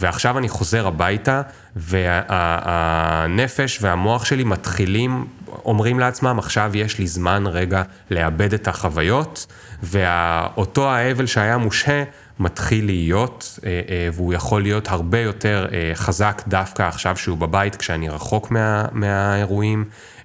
ועכשיו 0.00 0.38
אני 0.38 0.48
חוזר 0.48 0.86
הביתה, 0.86 1.42
והנפש 1.76 3.82
וה, 3.82 3.90
והמוח 3.90 4.24
שלי 4.24 4.44
מתחילים, 4.44 5.26
אומרים 5.64 5.98
לעצמם, 5.98 6.38
עכשיו 6.38 6.70
יש 6.74 6.98
לי 6.98 7.06
זמן 7.06 7.44
רגע 7.46 7.82
לאבד 8.10 8.54
את 8.54 8.68
החוויות, 8.68 9.46
ואותו 9.82 10.90
האבל 10.90 11.26
שהיה 11.26 11.58
מושהה, 11.58 12.04
מתחיל 12.38 12.84
להיות, 12.84 13.58
אה, 13.64 13.80
אה, 13.88 14.08
והוא 14.12 14.34
יכול 14.34 14.62
להיות 14.62 14.88
הרבה 14.88 15.20
יותר 15.20 15.66
חזק 15.94 16.42
דווקא 16.48 16.82
עכשיו 16.82 17.16
שהוא 17.16 17.38
בבית, 17.38 17.76
כשאני 17.76 18.08
רחוק 18.08 18.50
מה, 18.50 18.84
מהאירועים. 18.92 19.84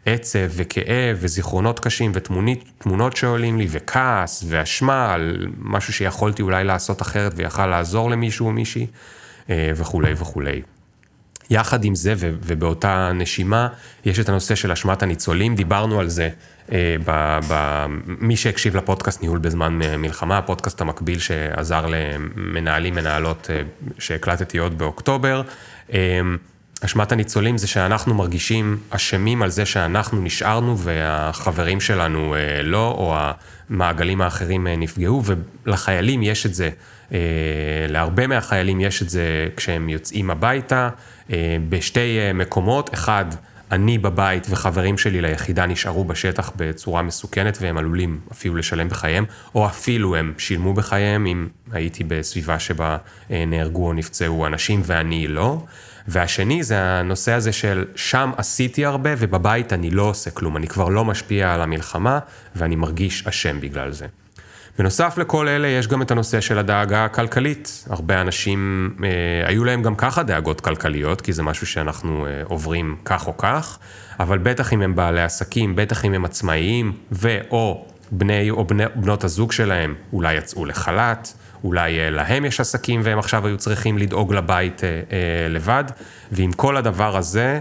עצב 0.09 0.49
וכאב 0.49 1.17
וזיכרונות 1.19 1.79
קשים 1.79 2.11
ותמונות 2.13 3.17
שעולים 3.17 3.57
לי 3.57 3.67
וכעס 3.69 4.43
ואשמה 4.47 5.13
על 5.13 5.47
משהו 5.59 5.93
שיכולתי 5.93 6.41
אולי 6.41 6.63
לעשות 6.63 7.01
אחרת 7.01 7.33
ויכל 7.35 7.67
לעזור 7.67 8.11
למישהו 8.11 8.47
או 8.47 8.51
מישהי 8.51 8.87
אה, 9.49 9.71
וכולי 9.75 10.13
וכולי. 10.13 10.61
יחד 11.49 11.85
עם 11.85 11.95
זה 11.95 12.13
ובאותה 12.17 13.11
נשימה 13.15 13.67
יש 14.05 14.19
את 14.19 14.29
הנושא 14.29 14.55
של 14.55 14.71
אשמת 14.71 15.03
הניצולים, 15.03 15.55
דיברנו 15.55 15.99
על 15.99 16.09
זה 16.09 16.29
אה, 16.71 16.95
ב, 17.05 17.39
ב, 17.49 17.85
מי 18.07 18.35
שהקשיב 18.35 18.77
לפודקאסט 18.77 19.21
ניהול 19.21 19.39
בזמן 19.39 19.73
מלחמה, 19.97 20.37
הפודקאסט 20.37 20.81
המקביל 20.81 21.19
שעזר 21.19 21.85
למנהלים 21.85 22.95
מנהלות 22.95 23.47
אה, 23.49 23.61
שהקלטתי 23.99 24.57
עוד 24.57 24.77
באוקטובר. 24.77 25.41
אשמת 26.85 27.11
הניצולים 27.11 27.57
זה 27.57 27.67
שאנחנו 27.67 28.13
מרגישים 28.13 28.77
אשמים 28.89 29.41
על 29.41 29.49
זה 29.49 29.65
שאנחנו 29.65 30.21
נשארנו 30.21 30.77
והחברים 30.77 31.81
שלנו 31.81 32.35
אה, 32.35 32.63
לא, 32.63 32.87
או 32.97 33.15
המעגלים 33.69 34.21
האחרים 34.21 34.67
אה, 34.67 34.75
נפגעו, 34.75 35.23
ולחיילים 35.25 36.23
יש 36.23 36.45
את 36.45 36.53
זה, 36.53 36.69
אה, 37.11 37.17
להרבה 37.89 38.27
מהחיילים 38.27 38.81
יש 38.81 39.01
את 39.01 39.09
זה 39.09 39.47
כשהם 39.55 39.89
יוצאים 39.89 40.29
הביתה, 40.29 40.89
בשתי 41.69 42.17
מקומות, 42.33 42.93
אחד, 42.93 43.25
אני 43.71 43.97
בבית 43.97 44.47
וחברים 44.49 44.97
שלי 44.97 45.21
ליחידה 45.21 45.65
נשארו 45.65 46.03
בשטח 46.03 46.51
בצורה 46.55 47.01
מסוכנת 47.01 47.57
והם 47.61 47.77
עלולים 47.77 48.19
אפילו 48.31 48.55
לשלם 48.55 48.89
בחייהם, 48.89 49.25
או 49.55 49.65
אפילו 49.65 50.15
הם 50.15 50.33
שילמו 50.37 50.73
בחייהם 50.73 51.25
אם 51.25 51.47
הייתי 51.71 52.03
בסביבה 52.03 52.59
שבה 52.59 52.97
נהרגו 53.29 53.87
או 53.87 53.93
נפצעו 53.93 54.47
אנשים 54.47 54.81
ואני 54.85 55.27
לא. 55.27 55.61
והשני 56.07 56.63
זה 56.63 56.81
הנושא 56.81 57.31
הזה 57.31 57.51
של 57.51 57.85
שם 57.95 58.31
עשיתי 58.37 58.85
הרבה 58.85 59.09
ובבית 59.17 59.73
אני 59.73 59.89
לא 59.89 60.03
עושה 60.03 60.31
כלום, 60.31 60.57
אני 60.57 60.67
כבר 60.67 60.89
לא 60.89 61.05
משפיע 61.05 61.53
על 61.53 61.61
המלחמה 61.61 62.19
ואני 62.55 62.75
מרגיש 62.75 63.27
אשם 63.27 63.61
בגלל 63.61 63.91
זה. 63.91 64.05
בנוסף 64.79 65.17
לכל 65.17 65.47
אלה 65.47 65.67
יש 65.67 65.87
גם 65.87 66.01
את 66.01 66.11
הנושא 66.11 66.41
של 66.41 66.57
הדאגה 66.57 67.05
הכלכלית. 67.05 67.85
הרבה 67.89 68.21
אנשים, 68.21 68.91
אה, 69.03 69.49
היו 69.49 69.63
להם 69.63 69.81
גם 69.81 69.95
ככה 69.95 70.23
דאגות 70.23 70.61
כלכליות, 70.61 71.21
כי 71.21 71.33
זה 71.33 71.43
משהו 71.43 71.67
שאנחנו 71.67 72.25
אה, 72.25 72.41
עוברים 72.43 72.95
כך 73.05 73.27
או 73.27 73.37
כך, 73.37 73.79
אבל 74.19 74.37
בטח 74.37 74.73
אם 74.73 74.81
הם 74.81 74.95
בעלי 74.95 75.21
עסקים, 75.21 75.75
בטח 75.75 76.05
אם 76.05 76.13
הם 76.13 76.25
עצמאיים, 76.25 76.93
ו/או 77.11 77.87
בני 78.11 78.49
או 78.49 78.65
בני, 78.65 78.83
בנות 78.95 79.23
הזוג 79.23 79.51
שלהם 79.51 79.95
אולי 80.13 80.33
יצאו 80.33 80.65
לחל"ת, 80.65 81.33
אולי 81.67 81.99
אה, 81.99 82.09
להם 82.09 82.45
יש 82.45 82.59
עסקים 82.59 83.01
והם 83.03 83.19
עכשיו 83.19 83.47
היו 83.47 83.57
צריכים 83.57 83.97
לדאוג 83.97 84.33
לבית 84.33 84.83
אה, 84.83 84.89
אה, 84.89 85.49
לבד, 85.49 85.83
ועם 86.31 86.51
כל 86.51 86.77
הדבר 86.77 87.17
הזה, 87.17 87.59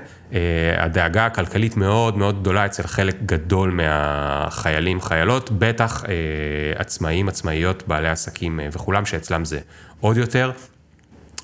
הדאגה 0.79 1.27
הכלכלית 1.27 1.77
מאוד 1.77 2.19
מאוד 2.19 2.41
גדולה 2.41 2.67
אצל 2.67 2.83
חלק 2.83 3.17
גדול 3.27 3.71
מהחיילים, 3.71 5.01
חיילות, 5.01 5.51
בטח 5.51 6.05
עצמאים, 6.77 7.29
עצמאיות, 7.29 7.89
בעלי 7.89 8.09
עסקים 8.09 8.61
וכולם, 8.73 9.07
שאצלם 9.07 9.45
זה 9.45 9.59
עוד 10.01 10.17
יותר. 10.17 10.51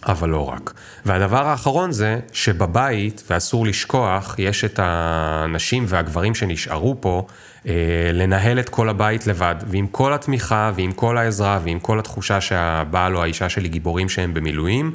אבל 0.07 0.29
לא 0.29 0.49
רק. 0.49 0.73
והדבר 1.07 1.47
האחרון 1.49 1.93
זה 1.93 2.19
שבבית, 2.33 3.23
ואסור 3.31 3.67
לשכוח, 3.67 4.35
יש 4.39 4.65
את 4.65 4.81
הנשים 4.83 5.85
והגברים 5.89 6.35
שנשארו 6.35 6.97
פה, 7.01 7.27
אה, 7.67 7.73
לנהל 8.13 8.61
את 8.61 8.69
כל 8.69 8.89
הבית 8.89 9.27
לבד, 9.27 9.55
ועם 9.67 9.87
כל 9.87 10.13
התמיכה, 10.13 10.73
ועם 10.75 10.93
כל 10.93 11.19
העזרה, 11.19 11.59
ועם 11.65 11.81
כל 11.81 11.99
התחושה 11.99 12.41
שהבעל 12.41 13.17
או 13.17 13.23
האישה 13.23 13.49
שלי 13.49 13.69
גיבורים 13.69 14.09
שהם 14.09 14.35
במילואים, 14.35 14.93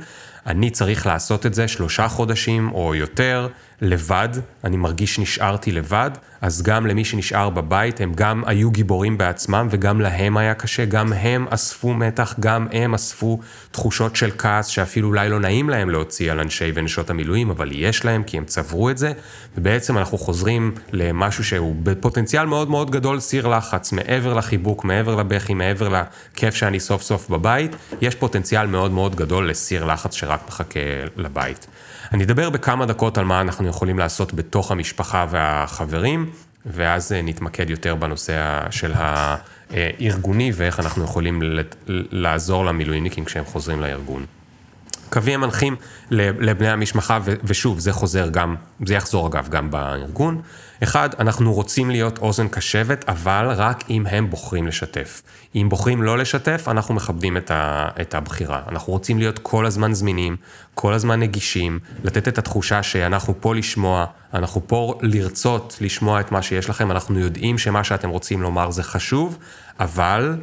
אני 0.47 0.69
צריך 0.69 1.07
לעשות 1.07 1.45
את 1.45 1.53
זה 1.53 1.67
שלושה 1.67 2.07
חודשים 2.07 2.71
או 2.73 2.95
יותר, 2.95 3.47
לבד, 3.81 4.29
אני 4.63 4.77
מרגיש 4.77 5.15
שנשארתי 5.15 5.72
לבד, 5.72 6.12
אז 6.41 6.62
גם 6.62 6.88
למי 6.88 7.05
שנשאר 7.05 7.50
בבית, 7.50 8.01
הם 8.01 8.13
גם 8.15 8.43
היו 8.46 8.72
גיבורים 8.72 9.17
בעצמם 9.17 9.67
וגם 9.72 10.01
להם 10.01 10.38
היה 10.38 10.53
קשה, 10.53 10.86
גם 10.86 11.13
הם 11.13 11.48
אספו 11.50 11.93
מתח, 11.93 12.36
גם 12.39 12.67
הם 12.72 12.93
אספו 12.93 13.39
תחושות 13.72 14.15
של 14.15 14.31
כעס 14.38 14.67
שאפילו 14.67 15.07
אולי 15.07 15.29
לא 15.29 15.39
נעים 15.39 15.69
להם 15.69 15.89
להוציא 15.89 16.31
על 16.31 16.39
אנשי 16.39 16.72
ונשות 16.75 17.10
המילואים, 17.10 17.50
אבל 17.50 17.69
יש 17.72 18.05
להם 18.05 18.24
כי 18.24 18.38
הם 18.38 18.46
צברו 18.46 18.89
את 18.89 18.98
זה, 18.98 19.13
ובעצם 19.57 19.98
אנחנו 19.98 20.17
חוזרים 20.17 20.72
למשהו 20.91 21.43
שהוא 21.43 21.75
בפוטנציאל 21.84 22.46
מאוד 22.46 22.69
מאוד 22.69 22.91
גדול 22.91 23.19
סיר 23.19 23.48
לחץ, 23.48 23.91
מעבר 23.91 24.34
לחיבוק, 24.34 24.84
מעבר 24.84 25.15
לבכי, 25.15 25.53
מעבר 25.53 25.89
לכיף 25.89 26.55
שאני 26.55 26.79
סוף 26.79 27.01
סוף 27.01 27.29
בבית, 27.29 27.75
יש 28.01 28.15
פוטנציאל 28.15 28.67
מאוד 28.67 28.91
מאוד 28.91 29.15
גדול 29.15 29.50
לסיר 29.50 29.86
לחץ 29.86 30.13
שרק 30.15 30.41
מחכה 30.48 30.79
לבית. 31.17 31.67
אני 32.13 32.23
אדבר 32.23 32.49
בכמה 32.49 32.85
דקות 32.85 33.17
על 33.17 33.25
מה 33.25 33.41
אנחנו 33.41 33.67
יכולים 33.67 33.99
לעשות 33.99 34.33
בתוך 34.33 34.71
המשפחה 34.71 35.25
והחברים, 35.29 36.29
ואז 36.65 37.11
אה, 37.11 37.21
נתמקד 37.21 37.69
יותר 37.69 37.95
בנושא 37.95 38.61
של 38.71 38.93
הארגוני 38.95 40.51
ואיך 40.55 40.79
אנחנו 40.79 41.03
יכולים 41.03 41.41
לעזור 42.11 42.65
למילואיניקים 42.65 43.25
כשהם 43.25 43.45
חוזרים 43.45 43.79
לארגון. 43.79 44.25
קווים 45.09 45.41
מנחים 45.41 45.75
לבני 46.11 46.69
המשפחה, 46.69 47.19
ושוב, 47.43 47.79
זה 47.79 47.93
חוזר 47.93 48.29
גם, 48.29 48.55
זה 48.85 48.93
יחזור 48.93 49.27
אגב 49.27 49.49
גם 49.49 49.71
בארגון. 49.71 50.41
אחד, 50.83 51.09
אנחנו 51.19 51.53
רוצים 51.53 51.89
להיות 51.89 52.17
אוזן 52.17 52.47
קשבת, 52.47 53.05
אבל 53.07 53.51
רק 53.55 53.83
אם 53.89 54.07
הם 54.07 54.29
בוחרים 54.29 54.67
לשתף. 54.67 55.21
אם 55.55 55.69
בוחרים 55.69 56.03
לא 56.03 56.17
לשתף, 56.17 56.67
אנחנו 56.67 56.93
מכבדים 56.93 57.37
את, 57.37 57.51
ה, 57.51 57.87
את 58.01 58.15
הבחירה. 58.15 58.61
אנחנו 58.69 58.93
רוצים 58.93 59.19
להיות 59.19 59.39
כל 59.39 59.65
הזמן 59.65 59.93
זמינים, 59.93 60.35
כל 60.73 60.93
הזמן 60.93 61.19
נגישים, 61.19 61.79
לתת 62.03 62.27
את 62.27 62.37
התחושה 62.37 62.83
שאנחנו 62.83 63.41
פה 63.41 63.55
לשמוע, 63.55 64.05
אנחנו 64.33 64.67
פה 64.67 64.99
לרצות 65.01 65.77
לשמוע 65.81 66.19
את 66.19 66.31
מה 66.31 66.41
שיש 66.41 66.69
לכם, 66.69 66.91
אנחנו 66.91 67.19
יודעים 67.19 67.57
שמה 67.57 67.83
שאתם 67.83 68.09
רוצים 68.09 68.41
לומר 68.41 68.71
זה 68.71 68.83
חשוב, 68.83 69.37
אבל 69.79 70.35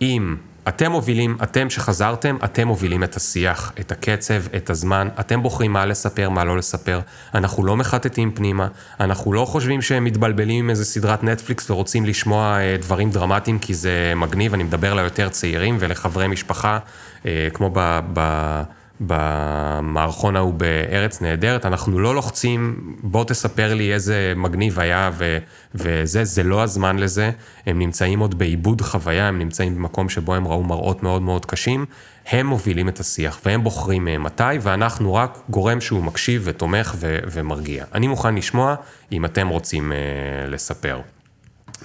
אם 0.00 0.36
אתם 0.68 0.92
מובילים, 0.92 1.36
אתם 1.42 1.70
שחזרתם, 1.70 2.36
אתם 2.44 2.68
מובילים 2.68 3.04
את 3.04 3.16
השיח, 3.16 3.72
את 3.80 3.92
הקצב, 3.92 4.54
את 4.56 4.70
הזמן, 4.70 5.08
אתם 5.20 5.42
בוחרים 5.42 5.72
מה 5.72 5.86
לספר, 5.86 6.30
מה 6.30 6.44
לא 6.44 6.56
לספר. 6.56 7.00
אנחנו 7.34 7.64
לא 7.64 7.76
מחטטים 7.76 8.30
פנימה, 8.34 8.68
אנחנו 9.00 9.32
לא 9.32 9.44
חושבים 9.44 9.82
שהם 9.82 10.04
מתבלבלים 10.04 10.64
עם 10.64 10.70
איזה 10.70 10.84
סדרת 10.84 11.24
נטפליקס 11.24 11.70
ורוצים 11.70 12.04
לשמוע 12.04 12.58
אה, 12.58 12.76
דברים 12.80 13.10
דרמטיים 13.10 13.58
כי 13.58 13.74
זה 13.74 14.12
מגניב, 14.16 14.54
אני 14.54 14.62
מדבר 14.62 14.94
ליותר 14.94 15.28
צעירים 15.28 15.76
ולחברי 15.80 16.28
משפחה, 16.28 16.78
אה, 17.26 17.48
כמו 17.52 17.70
ב... 17.74 18.00
ב 18.12 18.62
במערכון 19.00 20.36
ההוא 20.36 20.54
בארץ 20.54 21.22
נהדרת, 21.22 21.66
אנחנו 21.66 21.98
לא 21.98 22.14
לוחצים, 22.14 22.94
בוא 23.02 23.24
תספר 23.24 23.74
לי 23.74 23.94
איזה 23.94 24.32
מגניב 24.36 24.80
היה 24.80 25.10
ו, 25.12 25.38
וזה, 25.74 26.24
זה 26.24 26.42
לא 26.42 26.62
הזמן 26.62 26.98
לזה. 26.98 27.30
הם 27.66 27.78
נמצאים 27.78 28.20
עוד 28.20 28.38
בעיבוד 28.38 28.80
חוויה, 28.80 29.28
הם 29.28 29.38
נמצאים 29.38 29.74
במקום 29.74 30.08
שבו 30.08 30.34
הם 30.34 30.48
ראו 30.48 30.64
מראות 30.64 31.02
מאוד 31.02 31.22
מאוד 31.22 31.46
קשים. 31.46 31.86
הם 32.30 32.46
מובילים 32.46 32.88
את 32.88 33.00
השיח 33.00 33.40
והם 33.44 33.64
בוחרים 33.64 34.08
אה, 34.08 34.18
מתי, 34.18 34.42
ואנחנו 34.60 35.14
רק 35.14 35.38
גורם 35.50 35.80
שהוא 35.80 36.04
מקשיב 36.04 36.42
ותומך 36.44 36.94
ו, 36.96 37.18
ומרגיע. 37.32 37.84
אני 37.94 38.06
מוכן 38.06 38.34
לשמוע 38.34 38.74
אם 39.12 39.24
אתם 39.24 39.48
רוצים 39.48 39.92
uh, 39.92 40.50
לספר. 40.50 41.00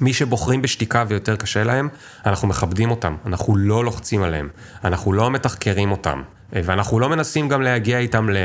מי 0.01 0.13
שבוחרים 0.13 0.61
בשתיקה 0.61 1.05
ויותר 1.07 1.35
קשה 1.35 1.63
להם, 1.63 1.89
אנחנו 2.25 2.47
מכבדים 2.47 2.91
אותם, 2.91 3.15
אנחנו 3.25 3.55
לא 3.55 3.85
לוחצים 3.85 4.23
עליהם, 4.23 4.49
אנחנו 4.83 5.13
לא 5.13 5.31
מתחקרים 5.31 5.91
אותם, 5.91 6.21
ואנחנו 6.53 6.99
לא 6.99 7.09
מנסים 7.09 7.49
גם 7.49 7.61
להגיע 7.61 7.97
איתם, 7.97 8.29
ל... 8.29 8.37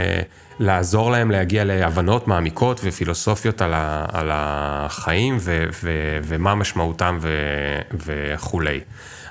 לעזור 0.60 1.10
להם 1.10 1.30
להגיע 1.30 1.64
להבנות 1.64 2.28
מעמיקות 2.28 2.80
ופילוסופיות 2.84 3.62
על, 3.62 3.74
ה... 3.74 4.06
על 4.12 4.28
החיים 4.32 5.36
ו... 5.40 5.64
ו... 5.82 5.90
ומה 6.24 6.54
משמעותם 6.54 7.18
ו... 7.20 7.28
וכולי. 8.06 8.80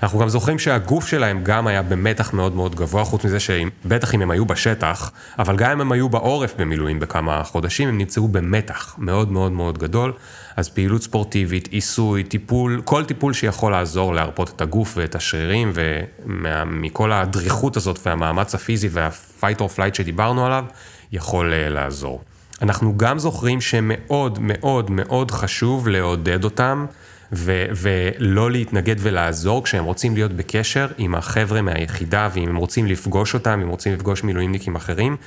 אנחנו 0.04 0.20
גם 0.20 0.30
זוכרים 0.30 0.60
שהגוף 0.60 1.08
שלהם 1.08 1.44
גם 1.44 1.68
היה 1.68 1.82
במתח 1.82 2.34
מאוד 2.34 2.56
מאוד 2.56 2.76
גבוה, 2.76 3.04
חוץ 3.04 3.26
מזה 3.26 3.40
שבטח 3.40 4.16
אם 4.16 4.22
הם 4.22 4.32
היו 4.32 4.46
בשטח, 4.46 5.12
אבל 5.40 5.56
גם 5.56 5.72
אם 5.72 5.82
הם 5.82 5.92
היו 5.92 6.10
בעורף 6.10 6.54
במילואים 6.58 7.00
בכמה 7.00 7.44
חודשים, 7.44 7.90
הם 7.90 7.98
נמצאו 7.98 8.28
במתח 8.28 8.96
מאוד 8.98 9.32
מאוד 9.32 9.52
מאוד 9.52 9.78
גדול. 9.78 10.14
אז 10.58 10.70
פעילות 10.70 11.02
ספורטיבית, 11.02 11.68
עיסוי, 11.68 12.24
טיפול, 12.24 12.82
כל 12.86 13.06
טיפול 13.06 13.34
שיכול 13.34 13.72
לעזור 13.72 14.14
להרפות 14.14 14.50
את 14.50 14.62
הגוף 14.62 14.94
ואת 14.98 15.16
השרירים, 15.16 15.72
ומכל 15.76 17.12
הדריכות 17.12 17.78
הזאת 17.78 18.00
והמאמץ 18.06 18.56
הפיזי 18.56 18.88
וה-fight 18.92 19.60
or 19.60 19.78
flight 19.78 19.94
שדיברנו 19.94 20.46
עליו, 20.46 20.66
יכול 21.12 21.54
uh, 21.54 21.70
לעזור. 21.70 22.22
אנחנו 22.62 22.98
גם 22.98 23.20
זוכרים 23.20 23.62
שמאוד 23.62 24.40
מאוד 24.42 24.92
מאוד 24.92 25.32
חשוב 25.32 25.88
לעודד 25.88 26.44
אותם. 26.44 26.86
ו- 27.34 27.65
ולא 27.75 28.51
להתנגד 28.51 28.96
ולעזור 29.00 29.63
כשהם 29.63 29.84
רוצים 29.84 30.13
להיות 30.13 30.34
בקשר 30.34 30.88
עם 30.98 31.15
החבר'ה 31.15 31.62
מהיחידה, 31.62 32.29
ואם 32.34 32.50
הם 32.50 32.55
רוצים 32.55 32.86
לפגוש 32.86 33.34
אותם, 33.34 33.60
אם 33.63 33.67
רוצים 33.67 33.93
לפגוש 33.93 34.24
מילואימניקים 34.24 34.75
אחרים, 34.75 35.17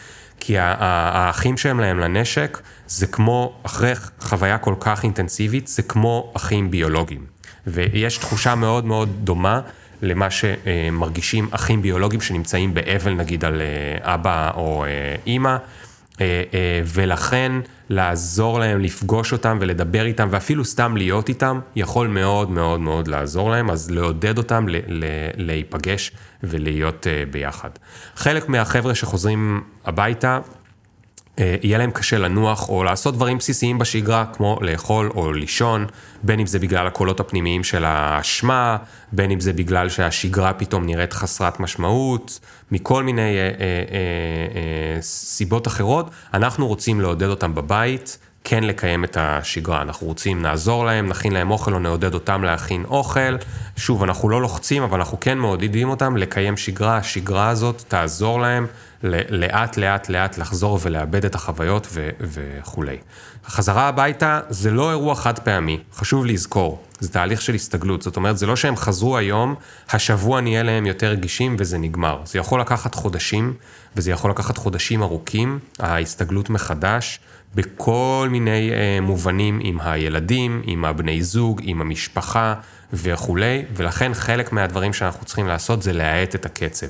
כי 0.41 0.55
האחים 0.59 1.57
שהם 1.57 1.81
להם 1.81 1.99
לנשק, 1.99 2.61
זה 2.87 3.07
כמו, 3.07 3.61
אחרי 3.63 3.93
חוויה 4.21 4.59
כל 4.59 4.75
כך 4.81 5.03
אינטנסיבית, 5.03 5.69
זה 5.69 5.83
כמו 5.83 6.33
אחים 6.37 6.71
ביולוגיים. 6.71 7.25
ויש 7.67 8.19
תחושה 8.19 8.55
מאוד 8.55 8.85
מאוד 8.85 9.09
דומה 9.25 9.61
למה 10.03 10.29
שמרגישים 10.31 11.49
אחים 11.51 11.83
ביולוגיים 11.83 12.21
שנמצאים 12.21 12.75
באבל, 12.75 13.13
נגיד, 13.13 13.45
על 13.45 13.61
אה, 13.61 14.15
אבא 14.15 14.51
או 14.55 14.85
אה, 14.85 14.89
אימא. 15.27 15.57
אה, 16.21 16.27
ולכן 16.85 17.53
לעזור 17.91 18.61
להם, 18.61 18.81
לפגוש 18.81 19.33
אותם 19.33 19.59
ולדבר 19.61 20.05
איתם, 20.05 20.29
ואפילו 20.31 20.65
סתם 20.65 20.97
להיות 20.97 21.29
איתם, 21.29 21.61
יכול 21.77 22.09
מאוד 22.09 22.51
מאוד 22.51 22.81
מאוד 22.81 23.09
לעזור 23.09 23.51
להם, 23.51 23.71
אז 23.71 23.91
לעודד 23.91 24.39
אותם 24.39 24.67
להיפגש 25.37 26.13
ולהיות 26.43 27.07
אה, 27.07 27.25
ביחד. 27.31 27.71
חלק 28.17 28.49
מהחבר'ה 28.49 28.95
שחוזרים 28.95 29.63
הביתה, 29.85 30.39
יהיה 31.39 31.79
להם 31.79 31.91
קשה 31.91 32.19
לנוח 32.19 32.69
או 32.69 32.85
לעשות 32.85 33.15
דברים 33.15 33.39
בסיסיים 33.39 33.79
בשגרה, 33.79 34.25
כמו 34.33 34.59
לאכול 34.61 35.11
או 35.15 35.33
לישון, 35.33 35.87
בין 36.23 36.41
אם 36.41 36.47
זה 36.47 36.59
בגלל 36.59 36.87
הקולות 36.87 37.21
הפנימיים 37.21 37.65
של 37.65 37.85
האשמה, 37.85 38.77
בין 39.13 39.31
אם 39.31 39.41
זה 39.41 39.53
בגלל 39.53 39.89
שהשגרה 39.89 40.53
פתאום 40.53 40.87
נראית 40.87 41.13
חסרת 41.13 41.61
משמעות, 41.61 42.41
מכל 42.71 43.05
מיני 43.05 43.21
אה, 43.21 43.27
אה, 43.27 43.41
אה, 43.41 43.57
אה, 44.97 45.03
סיבות 45.03 45.67
אחרות, 45.67 46.11
אנחנו 46.35 46.67
רוצים 46.67 47.01
לעודד 47.01 47.29
אותם 47.29 47.55
בבית. 47.55 48.19
כן 48.51 48.65
לקיים 48.65 49.05
את 49.05 49.17
השגרה. 49.21 49.83
אנחנו 49.83 50.07
רוצים, 50.07 50.43
נעזור 50.43 50.85
להם, 50.85 51.09
נכין 51.09 51.33
להם 51.33 51.51
אוכל 51.51 51.75
או 51.75 51.79
נעודד 51.79 52.15
אותם 52.15 52.45
להכין 52.45 52.85
אוכל. 52.85 53.37
שוב, 53.77 54.03
אנחנו 54.03 54.29
לא 54.29 54.43
לוחצים, 54.43 54.83
אבל 54.83 54.99
אנחנו 54.99 55.21
כן 55.21 55.39
מעודדים 55.39 55.89
אותם 55.89 56.17
לקיים 56.17 56.57
שגרה. 56.57 56.97
השגרה 56.97 57.49
הזאת 57.49 57.85
תעזור 57.89 58.41
להם 58.41 58.67
לאט 59.03 59.77
לאט 59.77 60.09
לאט 60.09 60.39
לחזור 60.39 60.79
ולאבד 60.83 61.25
את 61.25 61.35
החוויות 61.35 61.87
ו- 61.93 62.09
וכולי. 62.21 62.97
החזרה 63.47 63.89
הביתה 63.89 64.41
זה 64.49 64.71
לא 64.71 64.91
אירוע 64.91 65.15
חד 65.15 65.39
פעמי, 65.39 65.81
חשוב 65.95 66.27
לזכור, 66.27 66.83
זה 67.01 67.09
תהליך 67.09 67.43
של 67.43 67.55
הסתגלות, 67.55 68.03
זאת 68.03 68.17
אומרת 68.17 68.39
זה 68.39 68.47
לא 68.47 68.57
שהם 68.57 68.77
חזרו 68.77 69.17
היום, 69.17 69.55
השבוע 69.91 70.41
נהיה 70.41 70.63
להם 70.63 70.87
יותר 70.87 71.11
רגישים 71.11 71.57
וזה 71.59 71.79
נגמר. 71.79 72.21
זה 72.25 72.39
יכול 72.39 72.61
לקחת 72.61 72.95
חודשים, 72.95 73.55
וזה 73.97 74.11
יכול 74.11 74.31
לקחת 74.31 74.57
חודשים 74.57 75.03
ארוכים, 75.03 75.59
ההסתגלות 75.79 76.51
מחדש. 76.51 77.21
בכל 77.55 78.29
מיני 78.31 78.71
אה, 78.73 78.99
מובנים 79.03 79.61
עם 79.63 79.81
הילדים, 79.81 80.63
עם 80.65 80.85
הבני 80.85 81.23
זוג, 81.23 81.61
עם 81.65 81.81
המשפחה 81.81 82.55
וכולי, 82.93 83.65
ולכן 83.77 84.15
חלק 84.15 84.53
מהדברים 84.53 84.93
שאנחנו 84.93 85.27
צריכים 85.27 85.47
לעשות 85.47 85.83
זה 85.83 85.93
להאט 85.93 86.35
את 86.35 86.47
הקצב. 86.47 86.87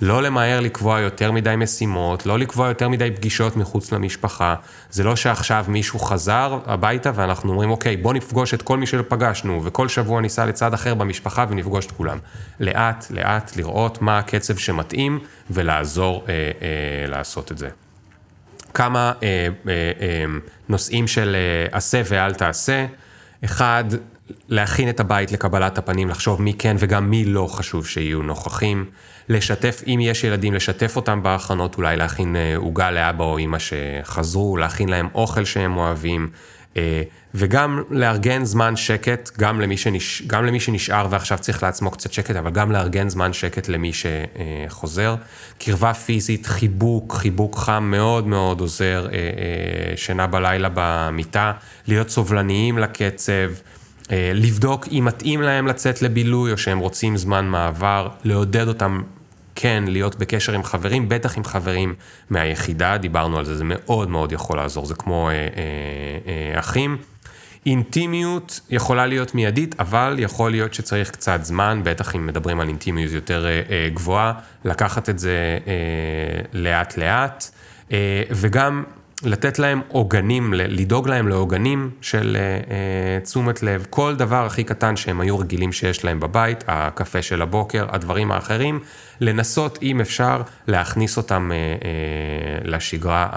לא 0.00 0.22
למהר 0.22 0.60
לקבוע 0.60 1.00
יותר 1.00 1.32
מדי 1.32 1.54
משימות, 1.56 2.26
לא 2.26 2.38
לקבוע 2.38 2.68
יותר 2.68 2.88
מדי 2.88 3.10
פגישות 3.10 3.56
מחוץ 3.56 3.92
למשפחה. 3.92 4.54
זה 4.90 5.04
לא 5.04 5.16
שעכשיו 5.16 5.64
מישהו 5.68 5.98
חזר 5.98 6.58
הביתה 6.66 7.10
ואנחנו 7.14 7.50
אומרים, 7.50 7.70
אוקיי, 7.70 7.96
בוא 7.96 8.14
נפגוש 8.14 8.54
את 8.54 8.62
כל 8.62 8.78
מי 8.78 8.86
שפגשנו, 8.86 9.64
וכל 9.64 9.88
שבוע 9.88 10.20
ניסע 10.20 10.46
לצד 10.46 10.74
אחר 10.74 10.94
במשפחה 10.94 11.46
ונפגוש 11.48 11.86
את 11.86 11.90
כולם. 11.90 12.18
לאט, 12.60 13.06
לאט, 13.10 13.56
לראות 13.56 14.02
מה 14.02 14.18
הקצב 14.18 14.56
שמתאים 14.56 15.18
ולעזור 15.50 16.24
אה, 16.28 16.34
אה, 16.34 17.06
לעשות 17.06 17.52
את 17.52 17.58
זה. 17.58 17.68
כמה 18.74 19.12
אה, 19.22 19.28
אה, 19.68 19.92
אה, 20.00 20.24
נושאים 20.68 21.06
של 21.06 21.36
אה, 21.36 21.76
עשה 21.76 22.02
ואל 22.04 22.34
תעשה. 22.34 22.86
אחד, 23.44 23.84
להכין 24.48 24.88
את 24.88 25.00
הבית 25.00 25.32
לקבלת 25.32 25.78
הפנים, 25.78 26.08
לחשוב 26.08 26.42
מי 26.42 26.52
כן 26.58 26.76
וגם 26.78 27.10
מי 27.10 27.24
לא 27.24 27.46
חשוב 27.46 27.86
שיהיו 27.86 28.22
נוכחים. 28.22 28.84
לשתף, 29.28 29.82
אם 29.86 29.98
יש 30.02 30.24
ילדים, 30.24 30.54
לשתף 30.54 30.96
אותם 30.96 31.22
בהכנות, 31.22 31.76
אולי 31.76 31.96
להכין 31.96 32.36
אה, 32.36 32.56
עוגה 32.56 32.90
לאבא 32.90 33.24
או 33.24 33.38
אמא 33.38 33.58
שחזרו, 33.58 34.56
להכין 34.56 34.88
להם 34.88 35.08
אוכל 35.14 35.44
שהם 35.44 35.76
אוהבים. 35.76 36.30
אה, 36.76 37.02
וגם 37.34 37.82
לארגן 37.90 38.44
זמן 38.44 38.76
שקט, 38.76 39.30
גם 39.38 39.60
למי, 39.60 39.76
שנש... 39.76 40.22
גם 40.26 40.44
למי 40.44 40.60
שנשאר 40.60 41.06
ועכשיו 41.10 41.38
צריך 41.38 41.62
לעצמו 41.62 41.90
קצת 41.90 42.12
שקט, 42.12 42.36
אבל 42.36 42.50
גם 42.50 42.72
לארגן 42.72 43.08
זמן 43.08 43.32
שקט 43.32 43.68
למי 43.68 43.90
שחוזר. 43.92 45.14
קרבה 45.58 45.94
פיזית, 45.94 46.46
חיבוק, 46.46 47.14
חיבוק 47.14 47.58
חם 47.58 47.84
מאוד 47.90 48.26
מאוד 48.26 48.60
עוזר, 48.60 49.06
אה, 49.12 49.12
אה, 49.12 49.96
שינה 49.96 50.26
בלילה 50.26 50.68
במיטה, 50.74 51.52
להיות 51.86 52.10
סובלניים 52.10 52.78
לקצב. 52.78 53.50
לבדוק 54.34 54.88
אם 54.90 55.04
מתאים 55.04 55.42
להם 55.42 55.66
לצאת 55.66 56.02
לבילוי 56.02 56.52
או 56.52 56.58
שהם 56.58 56.78
רוצים 56.78 57.16
זמן 57.16 57.46
מעבר, 57.46 58.08
לעודד 58.24 58.68
אותם 58.68 59.02
כן 59.54 59.84
להיות 59.86 60.16
בקשר 60.16 60.52
עם 60.52 60.64
חברים, 60.64 61.08
בטח 61.08 61.36
עם 61.36 61.44
חברים 61.44 61.94
מהיחידה, 62.30 62.98
דיברנו 62.98 63.38
על 63.38 63.44
זה, 63.44 63.56
זה 63.56 63.64
מאוד 63.66 64.08
מאוד 64.08 64.32
יכול 64.32 64.56
לעזור, 64.56 64.86
זה 64.86 64.94
כמו 64.94 65.28
אה, 65.28 65.34
אה, 65.34 65.38
אה, 66.26 66.58
אחים. 66.58 66.96
אינטימיות 67.66 68.60
יכולה 68.70 69.06
להיות 69.06 69.34
מיידית, 69.34 69.80
אבל 69.80 70.16
יכול 70.18 70.50
להיות 70.50 70.74
שצריך 70.74 71.10
קצת 71.10 71.38
זמן, 71.42 71.80
בטח 71.84 72.16
אם 72.16 72.26
מדברים 72.26 72.60
על 72.60 72.68
אינטימיות 72.68 73.12
יותר 73.12 73.46
אה, 73.46 73.62
אה, 73.70 73.88
גבוהה, 73.94 74.32
לקחת 74.64 75.08
את 75.08 75.18
זה 75.18 75.58
אה, 75.66 75.72
לאט 76.52 76.96
לאט, 76.96 77.50
אה, 77.92 78.22
וגם 78.30 78.84
לתת 79.22 79.58
להם 79.58 79.80
עוגנים, 79.88 80.54
לדאוג 80.54 81.08
להם 81.08 81.28
לעוגנים 81.28 81.90
של 82.00 82.36
אה, 82.40 83.20
תשומת 83.20 83.62
לב, 83.62 83.86
כל 83.90 84.14
דבר 84.16 84.46
הכי 84.46 84.64
קטן 84.64 84.96
שהם 84.96 85.20
היו 85.20 85.38
רגילים 85.38 85.72
שיש 85.72 86.04
להם 86.04 86.20
בבית, 86.20 86.64
הקפה 86.66 87.22
של 87.22 87.42
הבוקר, 87.42 87.86
הדברים 87.88 88.32
האחרים, 88.32 88.80
לנסות, 89.20 89.78
אם 89.82 90.00
אפשר, 90.00 90.42
להכניס 90.66 91.16
אותם 91.16 91.50
אה, 91.52 91.56
אה, 91.56 92.70
לשגרה 92.70 93.28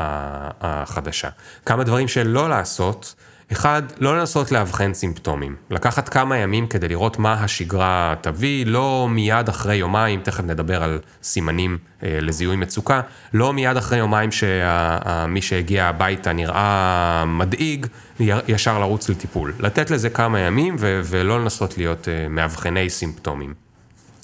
החדשה. 0.62 1.30
כמה 1.66 1.84
דברים 1.84 2.08
שלא 2.08 2.50
לעשות, 2.50 3.16
אחד, 3.52 3.82
לא 4.00 4.18
לנסות 4.18 4.52
לאבחן 4.52 4.94
סימפטומים. 4.94 5.56
לקחת 5.70 6.10
כמה 6.10 6.38
ימים 6.38 6.68
כדי 6.68 6.88
לראות 6.88 7.20
מה 7.20 7.34
השגרה 7.34 8.16
תביא, 8.22 8.66
לא 8.66 9.08
מיד 9.10 9.50
אחרי 9.50 9.76
יומיים, 9.76 10.22
תכף 10.22 10.44
נדבר 10.44 10.84
על 10.84 11.00
סימנים 11.24 11.78
אה, 12.04 12.18
לזיהוי 12.22 12.56
מצוקה, 12.56 13.02
לא 13.34 13.54
מיד 13.54 13.78
אחרי 13.78 13.98
יומיים 13.98 14.32
שמי 14.32 15.42
שהגיע 15.42 15.86
הביתה 15.86 16.34
נראה 16.34 17.24
מדאיג, 17.26 17.86
ישר 18.20 18.80
לרוץ 18.80 19.10
לטיפול. 19.10 19.54
לתת 19.60 19.92
לזה 19.92 20.10
כמה 20.10 20.40
ימים 20.40 20.76
ו- 20.80 21.02
ולא 21.04 21.40
לנסות 21.40 21.78
להיות 21.78 22.08
אה, 22.08 22.28
מאבחני 22.30 22.90
סימפטומים. 22.90 23.54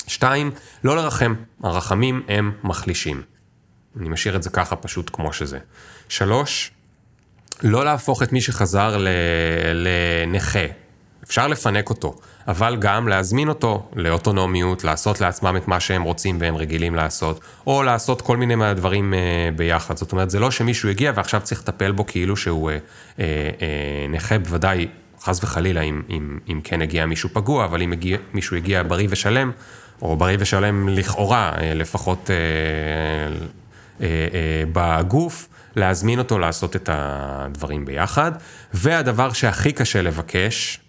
שתיים, 0.07 0.51
לא 0.83 0.95
לרחם, 0.95 1.33
הרחמים 1.63 2.23
הם 2.27 2.51
מחלישים. 2.63 3.21
אני 3.99 4.09
משאיר 4.09 4.35
את 4.35 4.43
זה 4.43 4.49
ככה 4.49 4.75
פשוט 4.75 5.09
כמו 5.13 5.33
שזה. 5.33 5.59
שלוש, 6.09 6.71
לא 7.63 7.85
להפוך 7.85 8.23
את 8.23 8.33
מי 8.33 8.41
שחזר 8.41 8.97
לנכה. 9.73 10.65
אפשר 11.23 11.47
לפנק 11.47 11.89
אותו, 11.89 12.15
אבל 12.47 12.75
גם 12.79 13.07
להזמין 13.07 13.49
אותו 13.49 13.89
לאוטונומיות, 13.95 14.83
לעשות 14.83 15.21
לעצמם 15.21 15.57
את 15.57 15.67
מה 15.67 15.79
שהם 15.79 16.03
רוצים 16.03 16.37
והם 16.41 16.55
רגילים 16.55 16.95
לעשות, 16.95 17.39
או 17.67 17.83
לעשות 17.83 18.21
כל 18.21 18.37
מיני 18.37 18.55
מהדברים 18.55 19.13
אה, 19.13 19.19
ביחד. 19.55 19.97
זאת 19.97 20.11
אומרת, 20.11 20.29
זה 20.29 20.39
לא 20.39 20.51
שמישהו 20.51 20.89
הגיע 20.89 21.11
ועכשיו 21.15 21.41
צריך 21.43 21.61
לטפל 21.61 21.91
בו 21.91 22.05
כאילו 22.05 22.37
שהוא 22.37 22.69
אה, 22.69 22.77
אה, 23.19 23.25
אה, 23.61 24.07
נכה, 24.09 24.39
בוודאי, 24.39 24.87
חס 25.21 25.43
וחלילה, 25.43 25.81
אם, 25.81 26.01
אם, 26.09 26.39
אם 26.51 26.61
כן 26.63 26.81
הגיע 26.81 27.05
מישהו 27.05 27.29
פגוע, 27.33 27.65
אבל 27.65 27.81
אם 27.81 27.91
הגיע, 27.91 28.17
מישהו 28.33 28.57
הגיע 28.57 28.83
בריא 28.83 29.07
ושלם, 29.09 29.51
או 30.01 30.15
בריא 30.15 30.37
ושלם 30.39 30.89
לכאורה, 30.89 31.51
אה, 31.57 31.73
לפחות 31.73 32.29
אה, 32.29 32.35
אה, 34.01 34.07
אה, 34.33 34.63
בגוף, 34.73 35.47
להזמין 35.75 36.19
אותו 36.19 36.39
לעשות 36.39 36.75
את 36.75 36.89
הדברים 36.93 37.85
ביחד. 37.85 38.31
והדבר 38.73 39.33
שהכי 39.33 39.71
קשה 39.71 40.01
לבקש, 40.01 40.79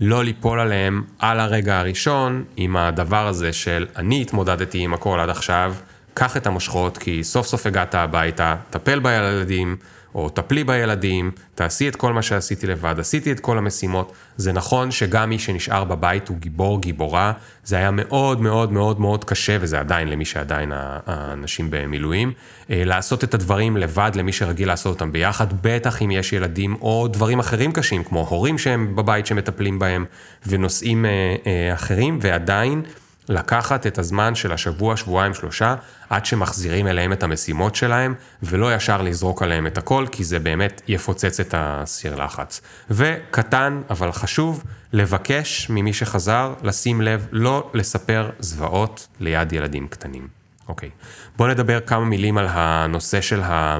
לא 0.00 0.24
ליפול 0.24 0.60
עליהם 0.60 1.02
על 1.18 1.40
הרגע 1.40 1.78
הראשון 1.78 2.44
עם 2.56 2.76
הדבר 2.76 3.26
הזה 3.26 3.52
של 3.52 3.86
אני 3.96 4.22
התמודדתי 4.22 4.78
עם 4.78 4.94
הכל 4.94 5.20
עד 5.20 5.30
עכשיו, 5.30 5.74
קח 6.14 6.36
את 6.36 6.46
המושכות 6.46 6.98
כי 6.98 7.24
סוף 7.24 7.46
סוף 7.46 7.66
הגעת 7.66 7.94
הביתה, 7.94 8.56
טפל 8.70 8.98
בילדים, 8.98 9.76
או 10.14 10.28
טפלי 10.28 10.64
בילדים, 10.64 11.30
תעשי 11.54 11.88
את 11.88 11.96
כל 11.96 12.12
מה 12.12 12.22
שעשיתי 12.22 12.66
לבד, 12.66 12.94
עשיתי 12.98 13.32
את 13.32 13.40
כל 13.40 13.58
המשימות. 13.58 14.12
זה 14.36 14.52
נכון 14.52 14.90
שגם 14.90 15.30
מי 15.30 15.38
שנשאר 15.38 15.84
בבית 15.84 16.28
הוא 16.28 16.36
גיבור, 16.36 16.80
גיבורה. 16.80 17.32
זה 17.64 17.76
היה 17.76 17.90
מאוד 17.90 18.40
מאוד 18.40 18.72
מאוד 18.72 19.00
מאוד 19.00 19.24
קשה, 19.24 19.56
וזה 19.60 19.80
עדיין 19.80 20.08
למי 20.08 20.24
שעדיין 20.24 20.72
האנשים 20.74 21.68
במילואים, 21.70 22.32
אה, 22.70 22.82
לעשות 22.84 23.24
את 23.24 23.34
הדברים 23.34 23.76
לבד 23.76 24.10
למי 24.14 24.32
שרגיל 24.32 24.68
לעשות 24.68 24.94
אותם 24.94 25.12
ביחד, 25.12 25.46
בטח 25.62 26.02
אם 26.02 26.10
יש 26.10 26.32
ילדים 26.32 26.76
או 26.80 27.08
דברים 27.08 27.38
אחרים 27.38 27.72
קשים, 27.72 28.04
כמו 28.04 28.26
הורים 28.28 28.58
שהם 28.58 28.96
בבית 28.96 29.26
שמטפלים 29.26 29.78
בהם, 29.78 30.04
ונושאים 30.46 31.04
אה, 31.04 31.10
אה, 31.46 31.74
אחרים, 31.74 32.18
ועדיין... 32.22 32.82
לקחת 33.28 33.86
את 33.86 33.98
הזמן 33.98 34.34
של 34.34 34.52
השבוע, 34.52 34.96
שבועיים, 34.96 35.34
שלושה, 35.34 35.74
עד 36.10 36.26
שמחזירים 36.26 36.86
אליהם 36.86 37.12
את 37.12 37.22
המשימות 37.22 37.74
שלהם, 37.74 38.14
ולא 38.42 38.74
ישר 38.74 39.02
לזרוק 39.02 39.42
עליהם 39.42 39.66
את 39.66 39.78
הכל, 39.78 40.06
כי 40.12 40.24
זה 40.24 40.38
באמת 40.38 40.82
יפוצץ 40.88 41.40
את 41.40 41.54
הסיר 41.58 42.14
לחץ. 42.14 42.60
וקטן, 42.90 43.82
אבל 43.90 44.12
חשוב, 44.12 44.64
לבקש 44.92 45.70
ממי 45.70 45.92
שחזר, 45.92 46.54
לשים 46.62 47.00
לב, 47.00 47.26
לא 47.32 47.70
לספר 47.74 48.30
זוועות 48.38 49.08
ליד 49.20 49.52
ילדים 49.52 49.88
קטנים. 49.88 50.28
אוקיי, 50.68 50.90
בואו 51.36 51.48
נדבר 51.48 51.80
כמה 51.80 52.04
מילים 52.04 52.38
על 52.38 52.46
הנושא 52.50 53.20
של 53.20 53.42
ה... 53.42 53.78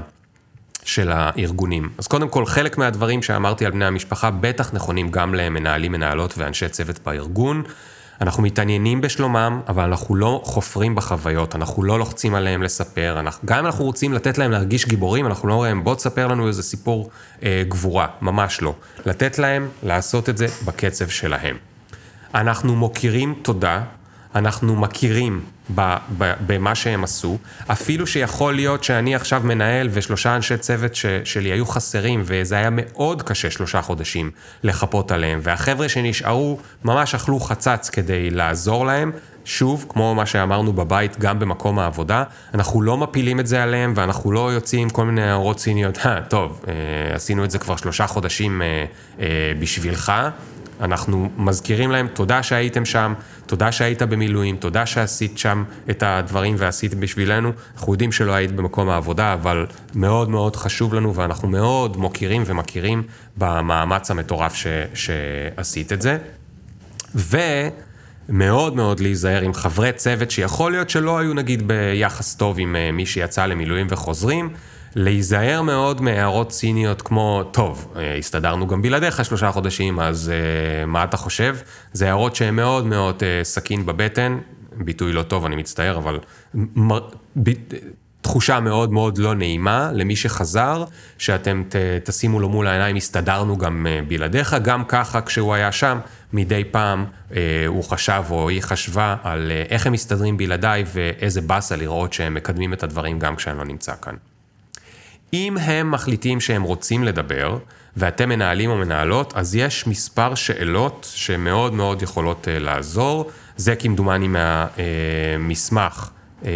של 0.85 1.13
הארגונים. 1.13 1.89
אז 1.99 2.07
קודם 2.07 2.29
כל, 2.29 2.47
חלק 2.47 2.79
מהדברים 2.79 3.23
שאמרתי 3.23 3.67
על 3.67 3.73
בני 3.73 3.85
המשפחה 3.85 4.31
בטח 4.31 4.75
נכונים 4.75 5.11
גם 5.11 5.35
למנהלים, 5.35 5.93
מנהלות 5.93 6.35
ואנשי 6.39 6.69
צוות 6.69 6.99
בארגון. 7.05 7.63
אנחנו 8.21 8.43
מתעניינים 8.43 9.01
בשלומם, 9.01 9.61
אבל 9.69 9.83
אנחנו 9.83 10.15
לא 10.15 10.41
חופרים 10.45 10.95
בחוויות, 10.95 11.55
אנחנו 11.55 11.83
לא 11.83 11.99
לוחצים 11.99 12.35
עליהם 12.35 12.63
לספר, 12.63 13.17
אנחנו, 13.21 13.49
גם 13.49 13.59
אם 13.59 13.67
אנחנו 13.67 13.85
רוצים 13.85 14.13
לתת 14.13 14.39
להם 14.39 14.51
להרגיש 14.51 14.87
גיבורים, 14.87 15.27
אנחנו 15.27 15.49
לא 15.49 15.55
אומרים 15.55 15.85
בוא 15.85 15.95
תספר 15.95 16.27
לנו 16.27 16.49
איזה 16.49 16.63
סיפור 16.63 17.11
אה, 17.43 17.63
גבורה, 17.69 18.07
ממש 18.21 18.63
לא. 18.63 18.75
לתת 19.07 19.39
להם 19.39 19.69
לעשות 19.83 20.29
את 20.29 20.39
זה 20.39 20.47
בקצב 20.65 21.09
שלהם. 21.09 21.57
אנחנו 22.35 22.77
מוקירים 22.77 23.35
תודה 23.43 23.83
אנחנו 24.35 24.77
מכירים 24.77 25.41
במה 26.47 26.75
שהם 26.75 27.05
עשו, 27.05 27.39
אפילו 27.67 28.07
שיכול 28.07 28.55
להיות 28.55 28.85
שאני 28.85 29.15
עכשיו 29.15 29.43
מנהל 29.45 29.89
ושלושה 29.93 30.37
אנשי 30.37 30.57
צוות 30.57 30.95
ש, 30.95 31.07
שלי 31.25 31.49
היו 31.49 31.67
חסרים, 31.67 32.23
וזה 32.25 32.55
היה 32.55 32.69
מאוד 32.73 33.23
קשה 33.23 33.51
שלושה 33.51 33.83
חודשים 33.83 34.31
לחפות 34.63 35.13
עליהם, 35.13 35.41
והחבר'ה 35.43 35.89
שנשארו 35.89 36.59
ממש 36.85 37.15
אכלו 37.15 37.41
חצץ 37.41 37.91
כדי 37.91 38.31
לעזור 38.31 38.87
להם. 38.87 39.13
שוב, 39.45 39.87
כמו 39.89 40.15
מה 40.15 40.27
שאמרנו 40.27 40.73
בבית, 40.73 41.19
גם 41.19 41.39
במקום 41.39 41.79
העבודה, 41.79 42.25
אנחנו 42.55 42.83
לא 42.83 42.97
מפילים 42.97 43.41
את 43.41 43.47
זה 43.47 43.63
עליהם, 43.63 43.93
ואנחנו 43.97 44.33
לא 44.33 44.53
יוצאים 44.53 44.91
כל 44.91 45.05
מיני 45.05 45.23
הערות 45.23 45.57
ציניות, 45.57 45.99
אה, 46.07 46.21
טוב, 46.29 46.65
אה, 46.69 47.15
עשינו 47.15 47.45
את 47.45 47.51
זה 47.51 47.59
כבר 47.59 47.77
שלושה 47.77 48.07
חודשים 48.07 48.63
אה, 48.63 49.25
בשבילך, 49.61 50.13
אנחנו 50.81 51.29
מזכירים 51.37 51.91
להם 51.91 52.09
תודה 52.09 52.43
שהייתם 52.43 52.85
שם, 52.85 53.15
תודה 53.47 53.73
שהיית 53.73 54.03
במילואים, 54.03 54.57
תודה 54.57 54.87
שעשית 54.87 55.39
שם 55.39 55.65
את 55.91 56.03
הדברים 56.03 56.55
ועשית 56.59 56.95
בשבילנו. 56.95 57.53
אנחנו 57.77 57.93
יודעים 57.93 58.13
שלא 58.13 58.33
היית 58.33 58.53
במקום 58.53 58.89
העבודה, 58.89 59.33
אבל 59.33 59.67
מאוד 59.95 60.29
מאוד 60.29 60.57
חשוב 60.57 60.95
לנו 60.95 61.15
ואנחנו 61.15 61.49
מאוד 61.49 61.97
מוקירים 61.97 62.43
ומכירים 62.47 63.03
במאמץ 63.37 64.11
המטורף 64.11 64.55
ש, 64.55 64.67
שעשית 64.95 65.93
את 65.93 66.03
זה. 66.03 66.19
ומאוד 67.15 68.77
מאוד 68.77 69.01
להיזהר 69.01 69.43
עם 69.43 69.55
חברי 69.55 69.93
צוות 69.93 70.31
שיכול 70.31 70.73
להיות 70.73 70.91
שלא 70.91 71.19
היו 71.19 71.35
נגיד 71.35 71.69
ביחס 71.69 72.35
טוב 72.35 72.57
עם 72.59 72.77
אה, 72.77 72.93
מי 72.93 73.07
שיצא 73.07 73.47
למילואים 73.47 73.87
וחוזרים. 73.91 74.51
להיזהר 74.95 75.63
מאוד 75.63 76.01
מהערות 76.01 76.49
ציניות 76.49 77.03
כמו, 77.03 77.43
טוב, 77.53 77.93
אה, 77.97 78.17
הסתדרנו 78.17 78.67
גם 78.67 78.83
בלעדיך 78.83 79.25
שלושה 79.25 79.53
חודשים, 79.53 80.01
אז 80.01 80.33
uh, 80.33 80.87
מה 80.87 81.05
אתה 81.05 81.17
חושב? 81.17 81.57
זה 81.93 82.07
הערות 82.07 82.37
שהן 82.37 82.55
מאוד 82.55 82.87
מאוד 82.87 83.17
uh, 83.17 83.45
סכין 83.45 83.87
בבטן, 83.87 84.39
ביטוי 84.77 85.13
לא 85.13 85.23
טוב, 85.23 85.45
אני 85.45 85.57
מצטער, 85.57 85.97
אבל 85.97 86.19
מ... 86.55 86.89
ב... 87.43 87.51
תחושה 88.21 88.61
מאוד 88.61 88.93
מאוד 88.93 89.19
לא 89.19 89.35
נעימה 89.35 89.91
למי 89.93 90.17
שחזר, 90.17 90.85
שאתם 91.19 91.63
ת, 91.69 91.77
תשימו 92.05 92.41
לו 92.41 92.49
מול 92.49 92.67
העיניים, 92.67 92.97
הסתדרנו 92.97 93.59
גם 93.59 93.87
בלעדיך, 94.09 94.57
גם 94.63 94.85
ככה 94.85 95.21
כשהוא 95.21 95.55
היה 95.55 95.73
שם, 95.73 95.99
מדי 96.33 96.65
פעם 96.71 97.05
אה, 97.37 97.65
הוא 97.67 97.85
חשב 97.85 98.23
או 98.31 98.49
היא 98.49 98.63
חשבה 98.63 99.17
על 99.23 99.53
איך 99.69 99.87
הם 99.87 99.93
מסתדרים 99.93 100.37
בלעדיי 100.37 100.85
ואיזה 100.95 101.41
באסה 101.41 101.77
לראות 101.77 102.13
שהם 102.13 102.35
מקדמים 102.35 102.73
את 102.73 102.83
הדברים 102.83 103.19
גם 103.19 103.37
כשאני 103.37 103.59
לא 103.59 103.65
נמצא 103.65 103.93
כאן. 104.03 104.15
אם 105.35 105.57
הם 105.59 105.91
מחליטים 105.91 106.41
שהם 106.41 106.63
רוצים 106.63 107.05
לדבר, 107.05 107.59
ואתם 107.97 108.29
מנהלים 108.29 108.71
או 108.71 108.77
מנהלות, 108.77 109.33
אז 109.37 109.55
יש 109.55 109.87
מספר 109.87 110.35
שאלות 110.35 111.13
שמאוד 111.15 111.75
מאוד 111.75 112.03
יכולות 112.03 112.49
uh, 112.49 112.63
לעזור. 112.63 113.31
זה 113.57 113.77
כמדומני 113.77 114.29
מהמסמך, 114.29 116.11
uh, 116.11 116.43
uh, 116.43 116.47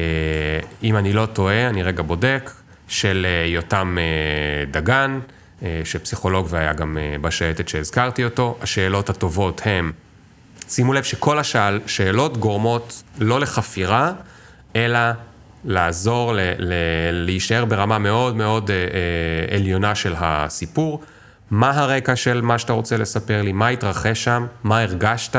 אם 0.83 0.97
אני 0.97 1.13
לא 1.13 1.27
טועה, 1.27 1.69
אני 1.69 1.83
רגע 1.83 2.03
בודק, 2.03 2.51
של 2.89 3.27
יותם 3.47 3.97
דגן, 4.71 5.21
שפסיכולוג 5.85 6.47
והיה 6.51 6.73
גם 6.73 6.99
בשייטת 7.21 7.69
שהזכרתי 7.69 8.25
אותו. 8.25 8.59
השאלות 8.63 9.11
הטובות 9.11 9.61
הן, 9.65 9.93
שימו 10.69 10.93
לב 10.93 11.03
שכל 11.03 11.39
השאלות 11.39 12.37
גורמות 12.37 13.03
לא 13.19 13.41
לחפירה, 13.41 14.13
אלא 14.77 14.99
לעזור, 15.65 16.33
ל, 16.33 16.41
ל, 16.59 16.73
להישאר 17.13 17.65
ברמה 17.65 17.99
מאוד 17.99 18.37
מאוד 18.37 18.71
אה, 18.71 18.77
אה, 18.77 19.57
עליונה 19.57 19.95
של 19.95 20.15
הסיפור. 20.19 21.03
מה 21.51 21.71
הרקע 21.71 22.17
של 22.17 22.41
מה 22.41 22.59
שאתה 22.59 22.73
רוצה 22.73 22.97
לספר 22.97 23.43
לי, 23.43 23.53
מה 23.53 23.69
התרחש 23.69 24.25
שם, 24.25 24.47
מה 24.65 24.81
הרגשת, 24.81 25.37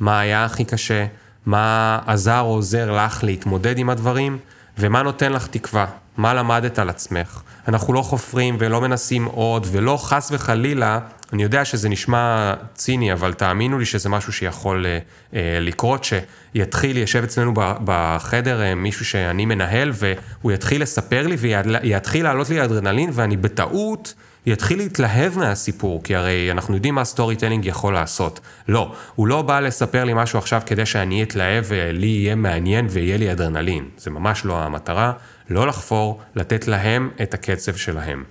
מה 0.00 0.20
היה 0.20 0.44
הכי 0.44 0.64
קשה, 0.64 1.06
מה 1.46 1.98
עזר 2.06 2.40
או 2.40 2.46
עוזר 2.46 2.92
לך 2.92 3.24
להתמודד 3.24 3.78
עם 3.78 3.90
הדברים, 3.90 4.38
ומה 4.78 5.02
נותן 5.02 5.32
לך 5.32 5.46
תקווה, 5.46 5.86
מה 6.16 6.34
למדת 6.34 6.78
על 6.78 6.90
עצמך. 6.90 7.42
אנחנו 7.68 7.92
לא 7.92 8.02
חופרים 8.02 8.56
ולא 8.58 8.80
מנסים 8.80 9.24
עוד, 9.24 9.66
ולא 9.70 9.98
חס 10.02 10.28
וחלילה 10.32 10.98
אני 11.32 11.42
יודע 11.42 11.64
שזה 11.64 11.88
נשמע 11.88 12.54
ציני, 12.74 13.12
אבל 13.12 13.32
תאמינו 13.32 13.78
לי 13.78 13.84
שזה 13.84 14.08
משהו 14.08 14.32
שיכול 14.32 14.86
אה, 14.86 14.98
אה, 15.34 15.58
לקרות, 15.60 16.04
שיתחיל, 16.04 16.96
יושב 16.96 17.22
אצלנו 17.24 17.52
בחדר 17.56 18.62
אה, 18.62 18.74
מישהו 18.74 19.04
שאני 19.04 19.46
מנהל, 19.46 19.92
והוא 19.94 20.52
יתחיל 20.52 20.82
לספר 20.82 21.26
לי 21.26 21.36
ויתחיל 21.36 22.24
לעלות 22.24 22.50
לי 22.50 22.64
אדרנלין, 22.64 23.10
ואני 23.12 23.36
בטעות 23.36 24.14
יתחיל 24.46 24.78
להתלהב 24.78 25.38
מהסיפור, 25.38 26.02
כי 26.02 26.14
הרי 26.14 26.52
אנחנו 26.52 26.74
יודעים 26.74 26.94
מה 26.94 27.04
storytelling 27.04 27.66
יכול 27.66 27.94
לעשות. 27.94 28.40
לא, 28.68 28.94
הוא 29.14 29.26
לא 29.26 29.42
בא 29.42 29.60
לספר 29.60 30.04
לי 30.04 30.12
משהו 30.14 30.38
עכשיו 30.38 30.62
כדי 30.66 30.86
שאני 30.86 31.22
אתלהב 31.22 31.64
ולי 31.68 32.06
יהיה 32.06 32.34
מעניין 32.34 32.86
ויהיה 32.90 33.16
לי 33.16 33.32
אדרנלין. 33.32 33.88
זה 33.96 34.10
ממש 34.10 34.44
לא 34.44 34.62
המטרה, 34.62 35.12
לא 35.50 35.66
לחפור, 35.66 36.20
לתת 36.34 36.68
להם 36.68 37.10
את 37.22 37.34
הקצב 37.34 37.74
שלהם. 37.74 38.24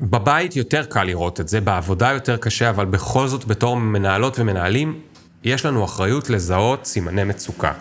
בבית 0.00 0.56
יותר 0.56 0.84
קל 0.84 1.04
לראות 1.04 1.40
את 1.40 1.48
זה, 1.48 1.60
בעבודה 1.60 2.12
יותר 2.12 2.36
קשה, 2.36 2.70
אבל 2.70 2.84
בכל 2.84 3.28
זאת 3.28 3.44
בתור 3.44 3.76
מנהלות 3.76 4.38
ומנהלים, 4.38 5.00
יש 5.44 5.66
לנו 5.66 5.84
אחריות 5.84 6.30
לזהות 6.30 6.86
סימני 6.86 7.24
מצוקה. 7.24 7.72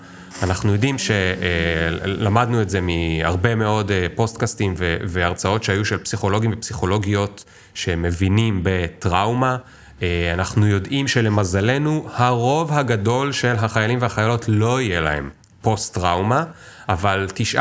אנחנו 0.44 0.72
יודעים 0.72 0.96
שלמדנו 0.98 2.62
את 2.62 2.70
זה 2.70 2.80
מהרבה 2.82 3.56
מאוד 3.56 3.92
אה, 3.92 4.08
פוסטקאסטים 4.16 4.74
והרצאות 5.08 5.64
שהיו 5.64 5.86
של 5.86 5.98
פסיכולוגים 5.98 6.54
ופסיכולוגיות 6.54 7.44
שמבינים 7.74 8.60
בטראומה. 8.64 9.58
אה, 10.02 10.32
אנחנו 10.34 10.68
יודעים 10.68 11.08
שלמזלנו, 11.08 12.08
הרוב 12.14 12.74
הגדול 12.74 13.32
של 13.32 13.56
החיילים 13.58 14.00
והחיילות 14.02 14.46
לא 14.48 14.82
יהיה 14.82 15.02
להם 15.02 15.30
פוסט-טראומה, 15.62 16.44
אבל 16.90 17.28
9-10 17.56 17.58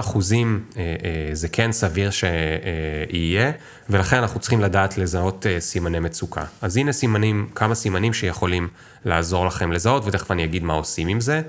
אחוזים 0.00 0.64
אה, 0.76 0.82
אה, 0.82 1.34
זה 1.34 1.48
כן 1.48 1.72
סביר 1.72 2.10
שיהיה, 2.10 3.52
ולכן 3.90 4.16
אנחנו 4.16 4.40
צריכים 4.40 4.60
לדעת 4.60 4.98
לזהות 4.98 5.46
אה, 5.46 5.60
סימני 5.60 5.98
מצוקה. 6.00 6.44
אז 6.62 6.76
הנה 6.76 6.92
סימנים, 6.92 7.48
כמה 7.54 7.74
סימנים 7.74 8.12
שיכולים 8.12 8.68
לעזור 9.04 9.46
לכם 9.46 9.72
לזהות, 9.72 10.02
ותכף 10.06 10.30
אני 10.30 10.44
אגיד 10.44 10.64
מה 10.64 10.72
עושים 10.72 11.08
עם 11.08 11.20
זה. 11.20 11.42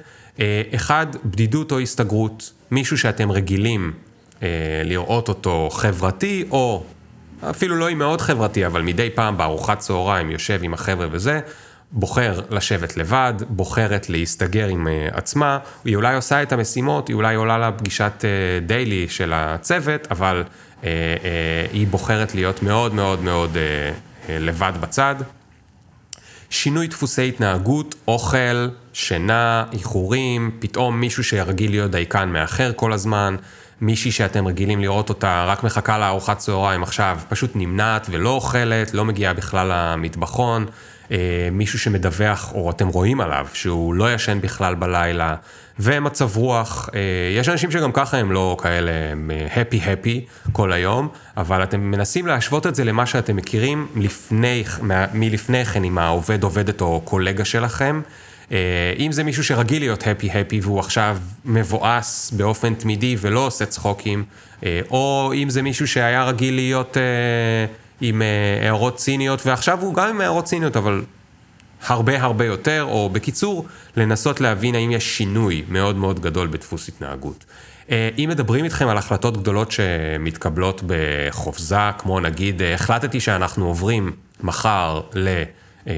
אחד, 0.76 1.06
בדידות 1.26 1.72
או 1.72 1.80
הסתגרות, 1.80 2.52
מישהו 2.72 2.98
שאתם 2.98 3.32
רגילים 3.32 3.94
לראות 4.84 5.30
אותו 5.30 5.70
חברתי, 5.72 6.46
או 6.52 6.84
אפילו 7.50 7.76
לא 7.76 7.88
עם 7.88 7.98
מאוד 8.00 8.22
חברתי, 8.22 8.66
אבל 8.66 8.82
מדי 8.82 9.10
פעם 9.10 9.38
בארוחת 9.38 9.80
צהריים 9.80 10.32
יושב 10.32 10.60
עם 10.64 10.74
החבר'ה 10.74 11.08
וזה, 11.12 11.40
בוחר 11.98 12.40
לשבת 12.50 12.98
לבד, 12.98 13.34
בוחרת 13.50 14.10
להסתגר 14.10 14.68
עם 14.68 14.88
אה, 14.88 15.08
עצמה, 15.12 15.60
היא 15.86 15.96
אולי 15.96 16.16
עושה 16.16 16.42
את 16.44 16.54
המשימות, 16.54 17.08
היא 17.08 17.16
אולי 17.16 17.36
עולה 17.36 17.58
לפגישת 17.58 18.26
דיילי 18.66 19.04
אה, 19.04 19.10
של 19.10 19.32
הצוות, 19.36 20.08
אבל 20.12 20.44
אה, 20.84 20.90
היא 21.72 21.88
בוחרת 21.88 22.36
להיות 22.36 22.64
מאוד 22.64 22.94
מאוד 22.94 23.24
מאוד 23.24 23.58
לבד 24.30 24.74
בצד. 24.82 25.16
שינוי 26.50 26.88
דפוסי 26.88 27.28
התנהגות, 27.28 27.96
אוכל, 28.08 28.68
שינה, 28.94 29.64
איחורים, 29.74 30.52
פתאום 30.60 31.00
מישהו 31.00 31.24
שרגיל 31.24 31.72
להיות 31.72 31.92
דייקן 31.92 32.30
מאחר 32.30 32.72
כל 32.76 32.94
הזמן, 32.94 33.36
מישהי 33.82 34.12
שאתם 34.12 34.48
רגילים 34.48 34.82
לראות 34.82 35.10
אותה 35.10 35.46
רק 35.48 35.64
מחכה 35.64 35.98
לארוחת 35.98 36.38
צהריים 36.38 36.84
עכשיו, 36.84 37.20
פשוט 37.30 37.52
נמנעת 37.56 38.08
ולא 38.10 38.30
אוכלת, 38.30 38.94
לא 38.94 39.06
מגיעה 39.06 39.34
בכלל 39.34 39.72
למטבחון, 39.72 40.66
אה, 41.12 41.50
מישהו 41.52 41.80
שמדווח, 41.80 42.52
או 42.54 42.72
אתם 42.72 42.88
רואים 42.88 43.22
עליו, 43.22 43.48
שהוא 43.54 43.94
לא 43.94 44.14
ישן 44.14 44.42
בכלל 44.42 44.76
בלילה, 44.76 45.36
ומצב 45.80 46.38
רוח, 46.38 46.90
אה, 46.96 47.00
יש 47.40 47.50
אנשים 47.50 47.72
שגם 47.72 47.92
ככה 47.92 48.18
הם 48.18 48.32
לא 48.32 48.58
כאלה, 48.62 48.92
הם 49.12 49.32
הפי 49.56 49.80
אה, 49.80 49.94
הפי 49.94 50.26
כל 50.52 50.72
היום, 50.72 51.08
אבל 51.38 51.64
אתם 51.64 51.80
מנסים 51.80 52.28
להשוות 52.28 52.68
את 52.68 52.76
זה 52.76 52.84
למה 52.84 53.06
שאתם 53.06 53.36
מכירים 53.36 53.88
לפני, 53.96 54.64
מלפני 55.14 55.66
כן 55.66 55.84
עם 55.84 55.98
העובד 55.98 56.44
עובדת 56.44 56.82
או 56.82 57.02
קולגה 57.02 57.46
שלכם. 57.46 58.02
אה, 58.52 58.94
אם 59.00 59.12
זה 59.12 59.24
מישהו 59.24 59.44
שרגיל 59.44 59.82
להיות 59.82 60.08
הפי 60.08 60.32
הפי 60.32 60.60
והוא 60.60 60.80
עכשיו 60.80 61.18
מבואס 61.46 62.32
באופן 62.32 62.74
תמידי 62.74 63.16
ולא 63.20 63.40
עושה 63.40 63.66
צחוקים, 63.66 64.24
אה, 64.66 64.80
או 64.90 65.34
אם 65.36 65.50
זה 65.50 65.62
מישהו 65.62 65.88
שהיה 65.88 66.24
רגיל 66.24 66.56
להיות 66.56 66.98
אה, 68.02 68.08
עם 68.08 68.22
הערות 68.62 68.96
ציניות 68.96 69.46
ועכשיו 69.46 69.82
הוא 69.82 69.94
גם 69.94 70.10
עם 70.10 70.22
הערות 70.22 70.46
ציניות, 70.46 70.78
אבל 70.78 71.04
הרבה 71.88 72.22
הרבה 72.22 72.46
יותר, 72.46 72.88
או 72.90 73.10
בקיצור, 73.10 73.66
לנסות 73.98 74.42
להבין 74.42 74.76
האם 74.76 74.92
יש 74.92 75.18
שינוי 75.18 75.64
מאוד 75.70 75.96
מאוד 75.96 76.20
גדול 76.20 76.48
בדפוס 76.48 76.88
התנהגות. 76.88 77.46
אם 77.92 78.26
מדברים 78.30 78.66
איתכם 78.66 78.88
על 78.88 78.98
החלטות 78.98 79.38
גדולות 79.38 79.72
שמתקבלות 79.72 80.84
בחופזה, 80.88 81.92
כמו 81.98 82.20
נגיד, 82.20 82.62
החלטתי 82.62 83.20
שאנחנו 83.20 83.66
עוברים 83.68 84.12
מחר 84.42 85.02
ל... 85.14 85.44
אה, 85.88 85.94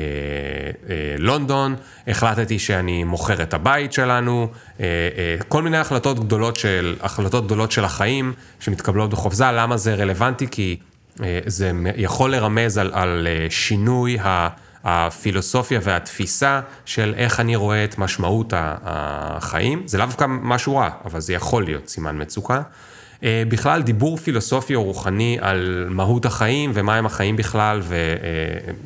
אה, 0.90 1.16
לונדון, 1.18 1.76
החלטתי 2.08 2.60
שאני 2.60 3.04
מוכר 3.04 3.42
את 3.42 3.54
הבית 3.54 3.94
שלנו, 3.94 4.48
אה, 4.80 4.86
כל 5.48 5.64
מיני 5.64 5.78
החלטות 5.78 6.20
גדולות 6.20 6.56
של, 6.56 6.96
החלטות 7.02 7.46
גדולות 7.46 7.72
של 7.72 7.86
החיים 7.86 8.34
שמתקבלות 8.60 9.10
בחופזה, 9.10 9.52
למה 9.52 9.78
זה 9.78 9.96
רלוונטי? 9.96 10.48
כי 10.52 10.78
זה 11.46 11.72
יכול 11.96 12.32
לרמז 12.32 12.78
על, 12.78 12.92
על 12.94 13.28
שינוי 13.50 14.18
הפילוסופיה 14.84 15.80
והתפיסה 15.84 16.62
של 16.86 17.14
איך 17.18 17.40
אני 17.40 17.56
רואה 17.56 17.84
את 17.84 17.98
משמעות 17.98 18.54
החיים. 18.58 19.84
זה 19.86 19.98
לאו 19.98 20.06
דווקא 20.06 20.26
משהו 20.30 20.76
רע, 20.76 20.90
אבל 21.06 21.20
זה 21.20 21.34
יכול 21.34 21.64
להיות 21.64 21.88
סימן 21.88 22.22
מצוקה. 22.22 22.62
אה, 23.24 23.44
בכלל 23.50 23.82
דיבור 23.82 24.18
פילוסופי 24.18 24.76
או 24.76 24.84
רוחני 24.84 25.38
על 25.42 25.88
מהות 25.90 26.26
החיים 26.26 26.72
ומהם 26.74 27.06
החיים 27.06 27.36
בכלל 27.36 27.82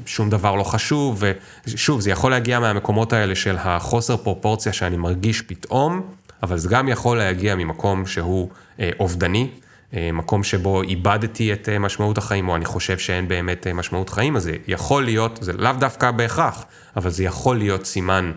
ושום 0.05 0.29
דבר 0.29 0.55
לא 0.55 0.63
חשוב 0.63 1.23
ושוב 1.67 2.01
זה 2.01 2.11
יכול 2.11 2.31
להגיע 2.31 2.59
מהמקומות 2.59 3.13
האלה 3.13 3.35
של 3.35 3.55
החוסר 3.59 4.17
פרופורציה 4.17 4.73
שאני 4.73 4.97
מרגיש 4.97 5.41
פתאום 5.41 6.01
אבל 6.43 6.57
זה 6.57 6.69
גם 6.69 6.87
יכול 6.87 7.17
להגיע 7.17 7.55
ממקום 7.55 8.05
שהוא 8.05 8.49
אה, 8.79 8.89
אובדני, 8.99 9.41
אה, 9.41 9.70
מקום 9.93 10.43
שבו 10.43 10.81
איבדתי 10.81 11.53
את 11.53 11.69
משמעות 11.69 12.17
החיים 12.17 12.49
או 12.49 12.55
אני 12.55 12.65
חושב 12.65 12.97
שאין 12.97 13.27
באמת 13.27 13.67
משמעות 13.67 14.09
חיים 14.09 14.35
אז 14.35 14.43
זה 14.43 14.55
יכול 14.67 15.05
להיות, 15.05 15.39
זה 15.41 15.53
לאו 15.53 15.71
דווקא 15.79 16.11
בהכרח, 16.11 16.65
אבל 16.95 17.09
זה 17.09 17.23
יכול 17.23 17.57
להיות 17.57 17.85
סימן 17.85 18.31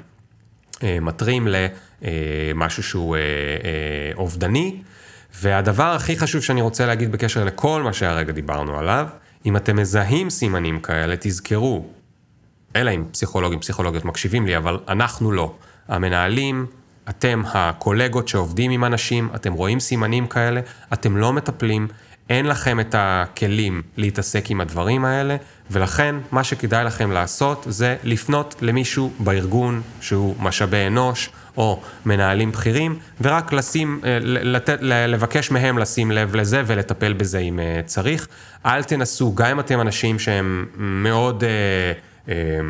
מטרים 0.82 1.48
למשהו 2.02 2.82
שהוא 2.82 3.16
אובדני. 4.14 4.82
והדבר 5.42 5.84
הכי 5.84 6.16
חשוב 6.16 6.42
שאני 6.42 6.60
רוצה 6.60 6.86
להגיד 6.86 7.12
בקשר 7.12 7.44
לכל 7.44 7.82
מה 7.82 7.92
שהרגע 7.92 8.32
דיברנו 8.32 8.78
עליו, 8.78 9.06
אם 9.46 9.56
אתם 9.56 9.76
מזהים 9.76 10.30
סימנים 10.30 10.80
כאלה, 10.80 11.14
תזכרו, 11.20 11.86
אלא 12.76 12.90
אם 12.90 13.04
פסיכולוגים, 13.12 13.60
פסיכולוגיות 13.60 14.04
מקשיבים 14.04 14.46
לי, 14.46 14.56
אבל 14.56 14.78
אנחנו 14.88 15.32
לא. 15.32 15.54
המנהלים, 15.88 16.66
אתם 17.08 17.42
הקולגות 17.46 18.28
שעובדים 18.28 18.70
עם 18.70 18.84
אנשים, 18.84 19.28
אתם 19.34 19.52
רואים 19.52 19.80
סימנים 19.80 20.26
כאלה, 20.26 20.60
אתם 20.92 21.16
לא 21.16 21.32
מטפלים, 21.32 21.88
אין 22.30 22.46
לכם 22.46 22.80
את 22.80 22.94
הכלים 22.98 23.82
להתעסק 23.96 24.50
עם 24.50 24.60
הדברים 24.60 25.04
האלה, 25.04 25.36
ולכן 25.70 26.16
מה 26.32 26.44
שכדאי 26.44 26.84
לכם 26.84 27.10
לעשות 27.10 27.66
זה 27.68 27.96
לפנות 28.04 28.54
למישהו 28.60 29.12
בארגון 29.18 29.82
שהוא 30.00 30.34
משאבי 30.40 30.86
אנוש, 30.86 31.30
או 31.56 31.82
מנהלים 32.06 32.52
בכירים, 32.52 32.98
ורק 33.20 33.52
לשים, 33.52 34.00
אה, 34.04 34.18
לתת, 34.22 34.78
לבקש 34.82 35.50
מהם 35.50 35.78
לשים 35.78 36.10
לב 36.10 36.34
לזה 36.34 36.62
ולטפל 36.66 37.12
בזה 37.12 37.38
אם 37.38 37.60
אה, 37.60 37.80
צריך. 37.86 38.28
אל 38.66 38.82
תנסו, 38.82 39.34
גם 39.34 39.46
אם 39.46 39.60
אתם 39.60 39.80
אנשים 39.80 40.18
שהם 40.18 40.66
מאוד... 40.76 41.44
אה, 41.44 41.92
אה, 42.28 42.60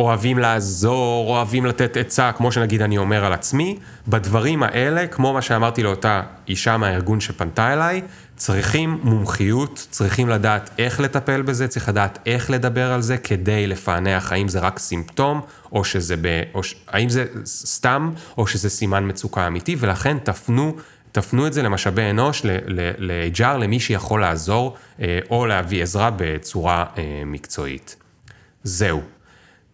אוהבים 0.00 0.38
לעזור, 0.38 1.30
אוהבים 1.30 1.66
לתת 1.66 1.96
עצה, 1.96 2.32
כמו 2.32 2.52
שנגיד 2.52 2.82
אני 2.82 2.98
אומר 2.98 3.24
על 3.24 3.32
עצמי, 3.32 3.78
בדברים 4.08 4.62
האלה, 4.62 5.06
כמו 5.06 5.32
מה 5.32 5.42
שאמרתי 5.42 5.82
לאותה 5.82 6.22
אישה 6.48 6.76
מהארגון 6.76 7.20
שפנתה 7.20 7.72
אליי, 7.72 8.02
צריכים 8.36 9.00
מומחיות, 9.02 9.86
צריכים 9.90 10.28
לדעת 10.28 10.70
איך 10.78 11.00
לטפל 11.00 11.42
בזה, 11.42 11.68
צריך 11.68 11.88
לדעת 11.88 12.18
איך 12.26 12.50
לדבר 12.50 12.92
על 12.92 13.02
זה 13.02 13.18
כדי 13.18 13.66
לפענח 13.66 14.32
האם 14.32 14.48
זה 14.48 14.60
רק 14.60 14.78
סימפטום, 14.78 15.40
או 15.72 15.84
שזה 15.84 16.16
ב... 16.16 16.42
או 16.54 16.62
ש... 16.62 16.74
האם 16.88 17.08
זה 17.08 17.24
סתם, 17.44 18.10
או 18.38 18.46
שזה 18.46 18.70
סימן 18.70 19.08
מצוקה 19.08 19.46
אמיתי, 19.46 19.76
ולכן 19.78 20.18
תפנו 20.18 20.76
תפנו 21.12 21.46
את 21.46 21.52
זה 21.52 21.62
למשאבי 21.62 22.10
אנוש, 22.10 22.42
ל-HR, 22.44 23.56
למי 23.56 23.80
שיכול 23.80 24.20
לעזור 24.20 24.76
אה, 25.00 25.18
או 25.30 25.46
להביא 25.46 25.82
עזרה 25.82 26.10
בצורה 26.16 26.84
אה, 26.98 27.22
מקצועית. 27.26 27.96
זהו. 28.62 29.00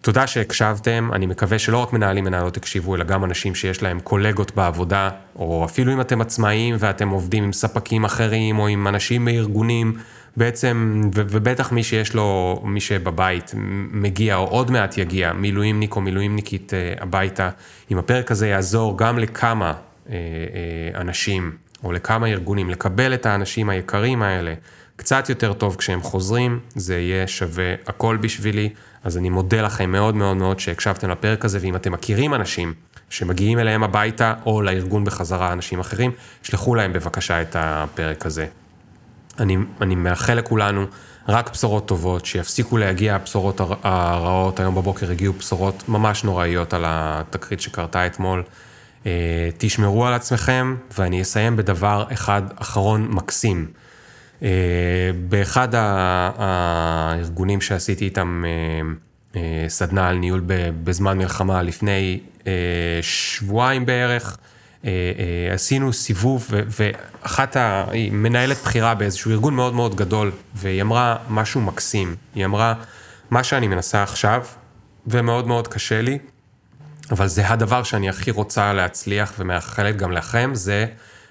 תודה 0.07 0.27
שהקשבתם, 0.27 1.11
אני 1.12 1.27
מקווה 1.27 1.59
שלא 1.59 1.79
רק 1.79 1.92
מנהלים 1.92 2.25
מנהלות 2.25 2.57
הקשיבו, 2.57 2.95
אלא 2.95 3.05
גם 3.05 3.25
אנשים 3.25 3.55
שיש 3.55 3.83
להם 3.83 4.01
קולגות 4.01 4.57
בעבודה, 4.57 5.11
או 5.37 5.64
אפילו 5.64 5.92
אם 5.92 6.01
אתם 6.01 6.21
עצמאים 6.21 6.77
ואתם 6.79 7.09
עובדים 7.09 7.45
עם 7.45 7.53
ספקים 7.53 8.05
אחרים, 8.05 8.59
או 8.59 8.69
עם 8.69 8.88
אנשים 8.88 9.25
מארגונים, 9.25 9.97
בעצם, 10.37 11.03
ו- 11.14 11.23
ובטח 11.31 11.73
מי 11.73 11.83
שיש 11.83 12.14
לו, 12.14 12.61
מי 12.64 12.81
שבבית 12.81 13.53
מגיע, 13.92 14.37
או 14.37 14.45
עוד 14.45 14.71
מעט 14.71 14.99
יגיע, 14.99 15.33
מילואימניק 15.33 15.97
או 15.97 16.01
מילואימניקית 16.01 16.75
אה, 16.75 16.95
הביתה, 17.01 17.51
אם 17.90 17.99
הפרק 17.99 18.31
הזה 18.31 18.49
יעזור 18.49 18.99
גם 18.99 19.19
לכמה 19.19 19.66
אה, 19.66 20.14
אה, 20.14 21.01
אנשים, 21.01 21.53
או 21.85 21.92
לכמה 21.92 22.27
ארגונים, 22.27 22.71
לקבל 22.71 23.14
את 23.14 23.27
האנשים 23.27 23.69
היקרים 23.69 24.23
האלה, 24.23 24.55
קצת 24.96 25.28
יותר 25.28 25.52
טוב 25.52 25.76
כשהם 25.76 26.02
חוזרים, 26.02 26.61
זה 26.74 26.98
יהיה 26.98 27.26
שווה 27.26 27.74
הכל 27.87 28.16
בשבילי. 28.16 28.68
אז 29.04 29.16
אני 29.16 29.30
מודה 29.30 29.62
לכם 29.62 29.92
מאוד 29.92 30.14
מאוד 30.14 30.37
מאוד 30.37 30.61
שהקשבתם 30.61 31.11
לפרק 31.11 31.44
הזה, 31.44 31.59
ואם 31.61 31.76
אתם 31.76 31.92
מכירים 31.92 32.35
אנשים 32.35 32.74
שמגיעים 33.11 33.59
אליהם 33.59 33.82
הביתה, 33.82 34.35
או 34.46 34.62
לארגון 34.62 35.04
בחזרה 35.04 35.52
אנשים 35.52 35.80
אחרים, 35.80 36.11
שלחו 36.42 36.74
להם 36.74 36.92
בבקשה 36.92 37.42
את 37.42 37.56
הפרק 37.59 38.26
הזה. 38.26 38.46
אני, 39.38 39.56
אני 39.80 39.94
מאחל 39.94 40.35
לכולנו 40.35 40.87
רק 41.28 41.50
בשורות 41.52 41.88
טובות, 41.88 42.26
שיפסיקו 42.26 42.76
להגיע 42.76 43.14
הבשורות 43.14 43.61
הרעות, 43.82 44.61
היום 44.61 44.74
בבוקר 44.74 45.11
הגיעו 45.11 45.32
בשורות 45.32 45.88
ממש 45.88 46.24
נוראיות 46.24 46.74
על 46.74 46.85
התקרית 46.87 47.61
שקרתה 47.61 48.06
אתמול. 48.06 48.42
אה, 49.06 49.48
תשמרו 49.59 50.06
על 50.06 50.14
עצמכם, 50.14 50.76
ואני 50.98 51.22
אסיים 51.22 51.56
בדבר 51.56 52.04
אחד 52.12 52.42
אחרון 52.56 53.09
מקסים. 53.11 53.66
אה, 54.42 54.49
באחד 55.29 55.68
הארגונים 56.38 57.61
שעשיתי 57.61 58.05
איתם 58.05 58.44
אה, 58.46 58.81
אה, 59.37 59.68
סדנה 59.68 60.09
על 60.09 60.16
ניהול 60.16 60.42
בזמן 60.85 61.18
מלחמה 61.18 61.62
לפני 61.62 62.20
שבועיים 63.03 63.87
בערך, 63.87 64.37
עשינו 65.53 65.92
סיבוב 65.92 66.49
ואחת, 66.51 67.57
ה... 67.57 67.85
היא 67.90 68.12
מנהלת 68.12 68.57
בחירה 68.62 68.94
באיזשהו 68.94 69.31
ארגון 69.31 69.55
מאוד 69.55 69.75
מאוד 69.75 69.94
גדול 69.94 70.33
והיא 70.55 70.83
אמרה 70.83 71.16
משהו 71.31 71.61
מקסים, 71.61 72.16
היא 72.35 72.44
אמרה 72.44 72.75
מה 73.31 73.44
שאני 73.44 73.68
מנסה 73.68 74.03
עכשיו 74.03 74.44
ומאוד 75.07 75.46
מאוד 75.46 75.68
קשה 75.68 76.03
לי, 76.03 76.18
אבל 77.11 77.27
זה 77.27 77.49
הדבר 77.49 77.83
שאני 77.83 78.09
הכי 78.09 78.31
רוצה 78.31 78.72
להצליח 78.72 79.33
ומאחלת 79.38 79.96
גם 79.96 80.12
לכם, 80.12 80.51
זה 80.55 80.87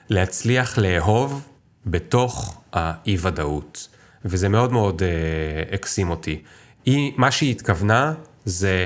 להצליח 0.09 0.77
לאהוב 0.77 1.47
בתוך 1.85 2.61
האי-ודאות. 2.73 3.87
וזה 4.25 4.49
מאוד 4.49 4.71
מאוד 4.71 5.01
אה, 5.03 5.75
הקסים 5.75 6.09
אותי. 6.09 6.41
היא, 6.85 7.13
מה 7.17 7.31
שהיא 7.31 7.51
התכוונה 7.51 8.13
זה 8.45 8.85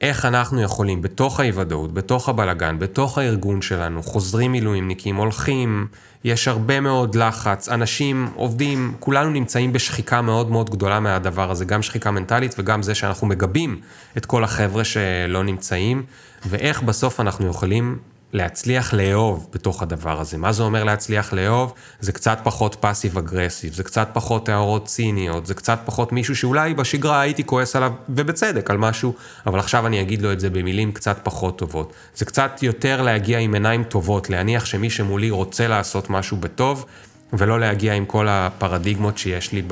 איך 0.00 0.24
אנחנו 0.24 0.62
יכולים 0.62 1.02
בתוך 1.02 1.40
האי-ודאות, 1.40 1.94
בתוך 1.94 2.28
הבלגן, 2.28 2.78
בתוך 2.78 3.18
הארגון 3.18 3.62
שלנו, 3.62 4.02
חוזרים 4.02 4.52
מילואימניקים, 4.52 5.16
הולכים, 5.16 5.86
יש 6.24 6.48
הרבה 6.48 6.80
מאוד 6.80 7.14
לחץ, 7.14 7.68
אנשים 7.68 8.28
עובדים, 8.34 8.94
כולנו 9.00 9.30
נמצאים 9.30 9.72
בשחיקה 9.72 10.22
מאוד 10.22 10.50
מאוד 10.50 10.70
גדולה 10.70 11.00
מהדבר 11.00 11.50
הזה, 11.50 11.64
גם 11.64 11.82
שחיקה 11.82 12.10
מנטלית 12.10 12.54
וגם 12.58 12.82
זה 12.82 12.94
שאנחנו 12.94 13.26
מגבים 13.26 13.80
את 14.16 14.26
כל 14.26 14.44
החבר'ה 14.44 14.84
שלא 14.84 15.44
נמצאים, 15.44 16.02
ואיך 16.46 16.82
בסוף 16.82 17.20
אנחנו 17.20 17.46
יכולים 17.46 17.98
להצליח 18.32 18.94
לאהוב 18.94 19.48
בתוך 19.52 19.82
הדבר 19.82 20.20
הזה. 20.20 20.38
מה 20.38 20.52
זה 20.52 20.62
אומר 20.62 20.84
להצליח 20.84 21.32
לאהוב? 21.32 21.72
זה 22.00 22.12
קצת 22.12 22.38
פחות 22.42 22.76
פאסיב 22.80 23.18
אגרסיב, 23.18 23.74
זה 23.74 23.82
קצת 23.82 24.08
פחות 24.12 24.48
הערות 24.48 24.86
ציניות, 24.86 25.46
זה 25.46 25.54
קצת 25.54 25.78
פחות 25.84 26.12
מישהו 26.12 26.36
שאולי 26.36 26.74
בשגרה 26.74 27.20
הייתי 27.20 27.44
כועס 27.44 27.76
עליו, 27.76 27.92
ובצדק, 28.08 28.70
על 28.70 28.76
משהו, 28.76 29.14
אבל 29.46 29.58
עכשיו 29.58 29.86
אני 29.86 30.00
אגיד 30.00 30.22
לו 30.22 30.32
את 30.32 30.40
זה 30.40 30.50
במילים 30.50 30.92
קצת 30.92 31.18
פחות 31.22 31.58
טובות. 31.58 31.92
זה 32.14 32.24
קצת 32.24 32.62
יותר 32.62 33.02
להגיע 33.02 33.38
עם 33.38 33.54
עיניים 33.54 33.84
טובות, 33.84 34.30
להניח 34.30 34.64
שמי 34.64 34.90
שמולי 34.90 35.30
רוצה 35.30 35.68
לעשות 35.68 36.10
משהו 36.10 36.36
בטוב, 36.36 36.84
ולא 37.32 37.60
להגיע 37.60 37.94
עם 37.94 38.04
כל 38.04 38.26
הפרדיגמות 38.28 39.18
שיש 39.18 39.52
לי 39.52 39.62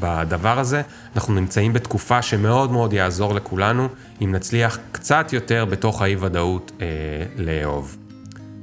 בדבר 0.00 0.58
הזה. 0.58 0.82
אנחנו 1.16 1.34
נמצאים 1.34 1.72
בתקופה 1.72 2.22
שמאוד 2.22 2.72
מאוד 2.72 2.92
יעזור 2.92 3.34
לכולנו, 3.34 3.88
אם 4.22 4.32
נצליח 4.32 4.78
קצת 4.92 5.32
יותר 5.32 5.64
בתוך 5.64 6.02
האי-ודאות 6.02 6.72
אה, 6.80 6.86
לאהוב. 7.36 7.96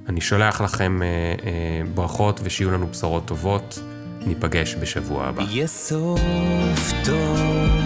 אני 0.09 0.21
שולח 0.21 0.61
לכם 0.61 1.01
אה, 1.01 1.07
אה, 1.07 1.91
ברכות 1.93 2.39
ושיהיו 2.43 2.71
לנו 2.71 2.87
בשורות 2.87 3.25
טובות. 3.25 3.79
ניפגש 4.25 4.75
בשבוע 4.75 5.25
הבא. 5.25 5.43
יהיה 5.43 5.67
סוף 5.67 6.93
טוב. 7.05 7.78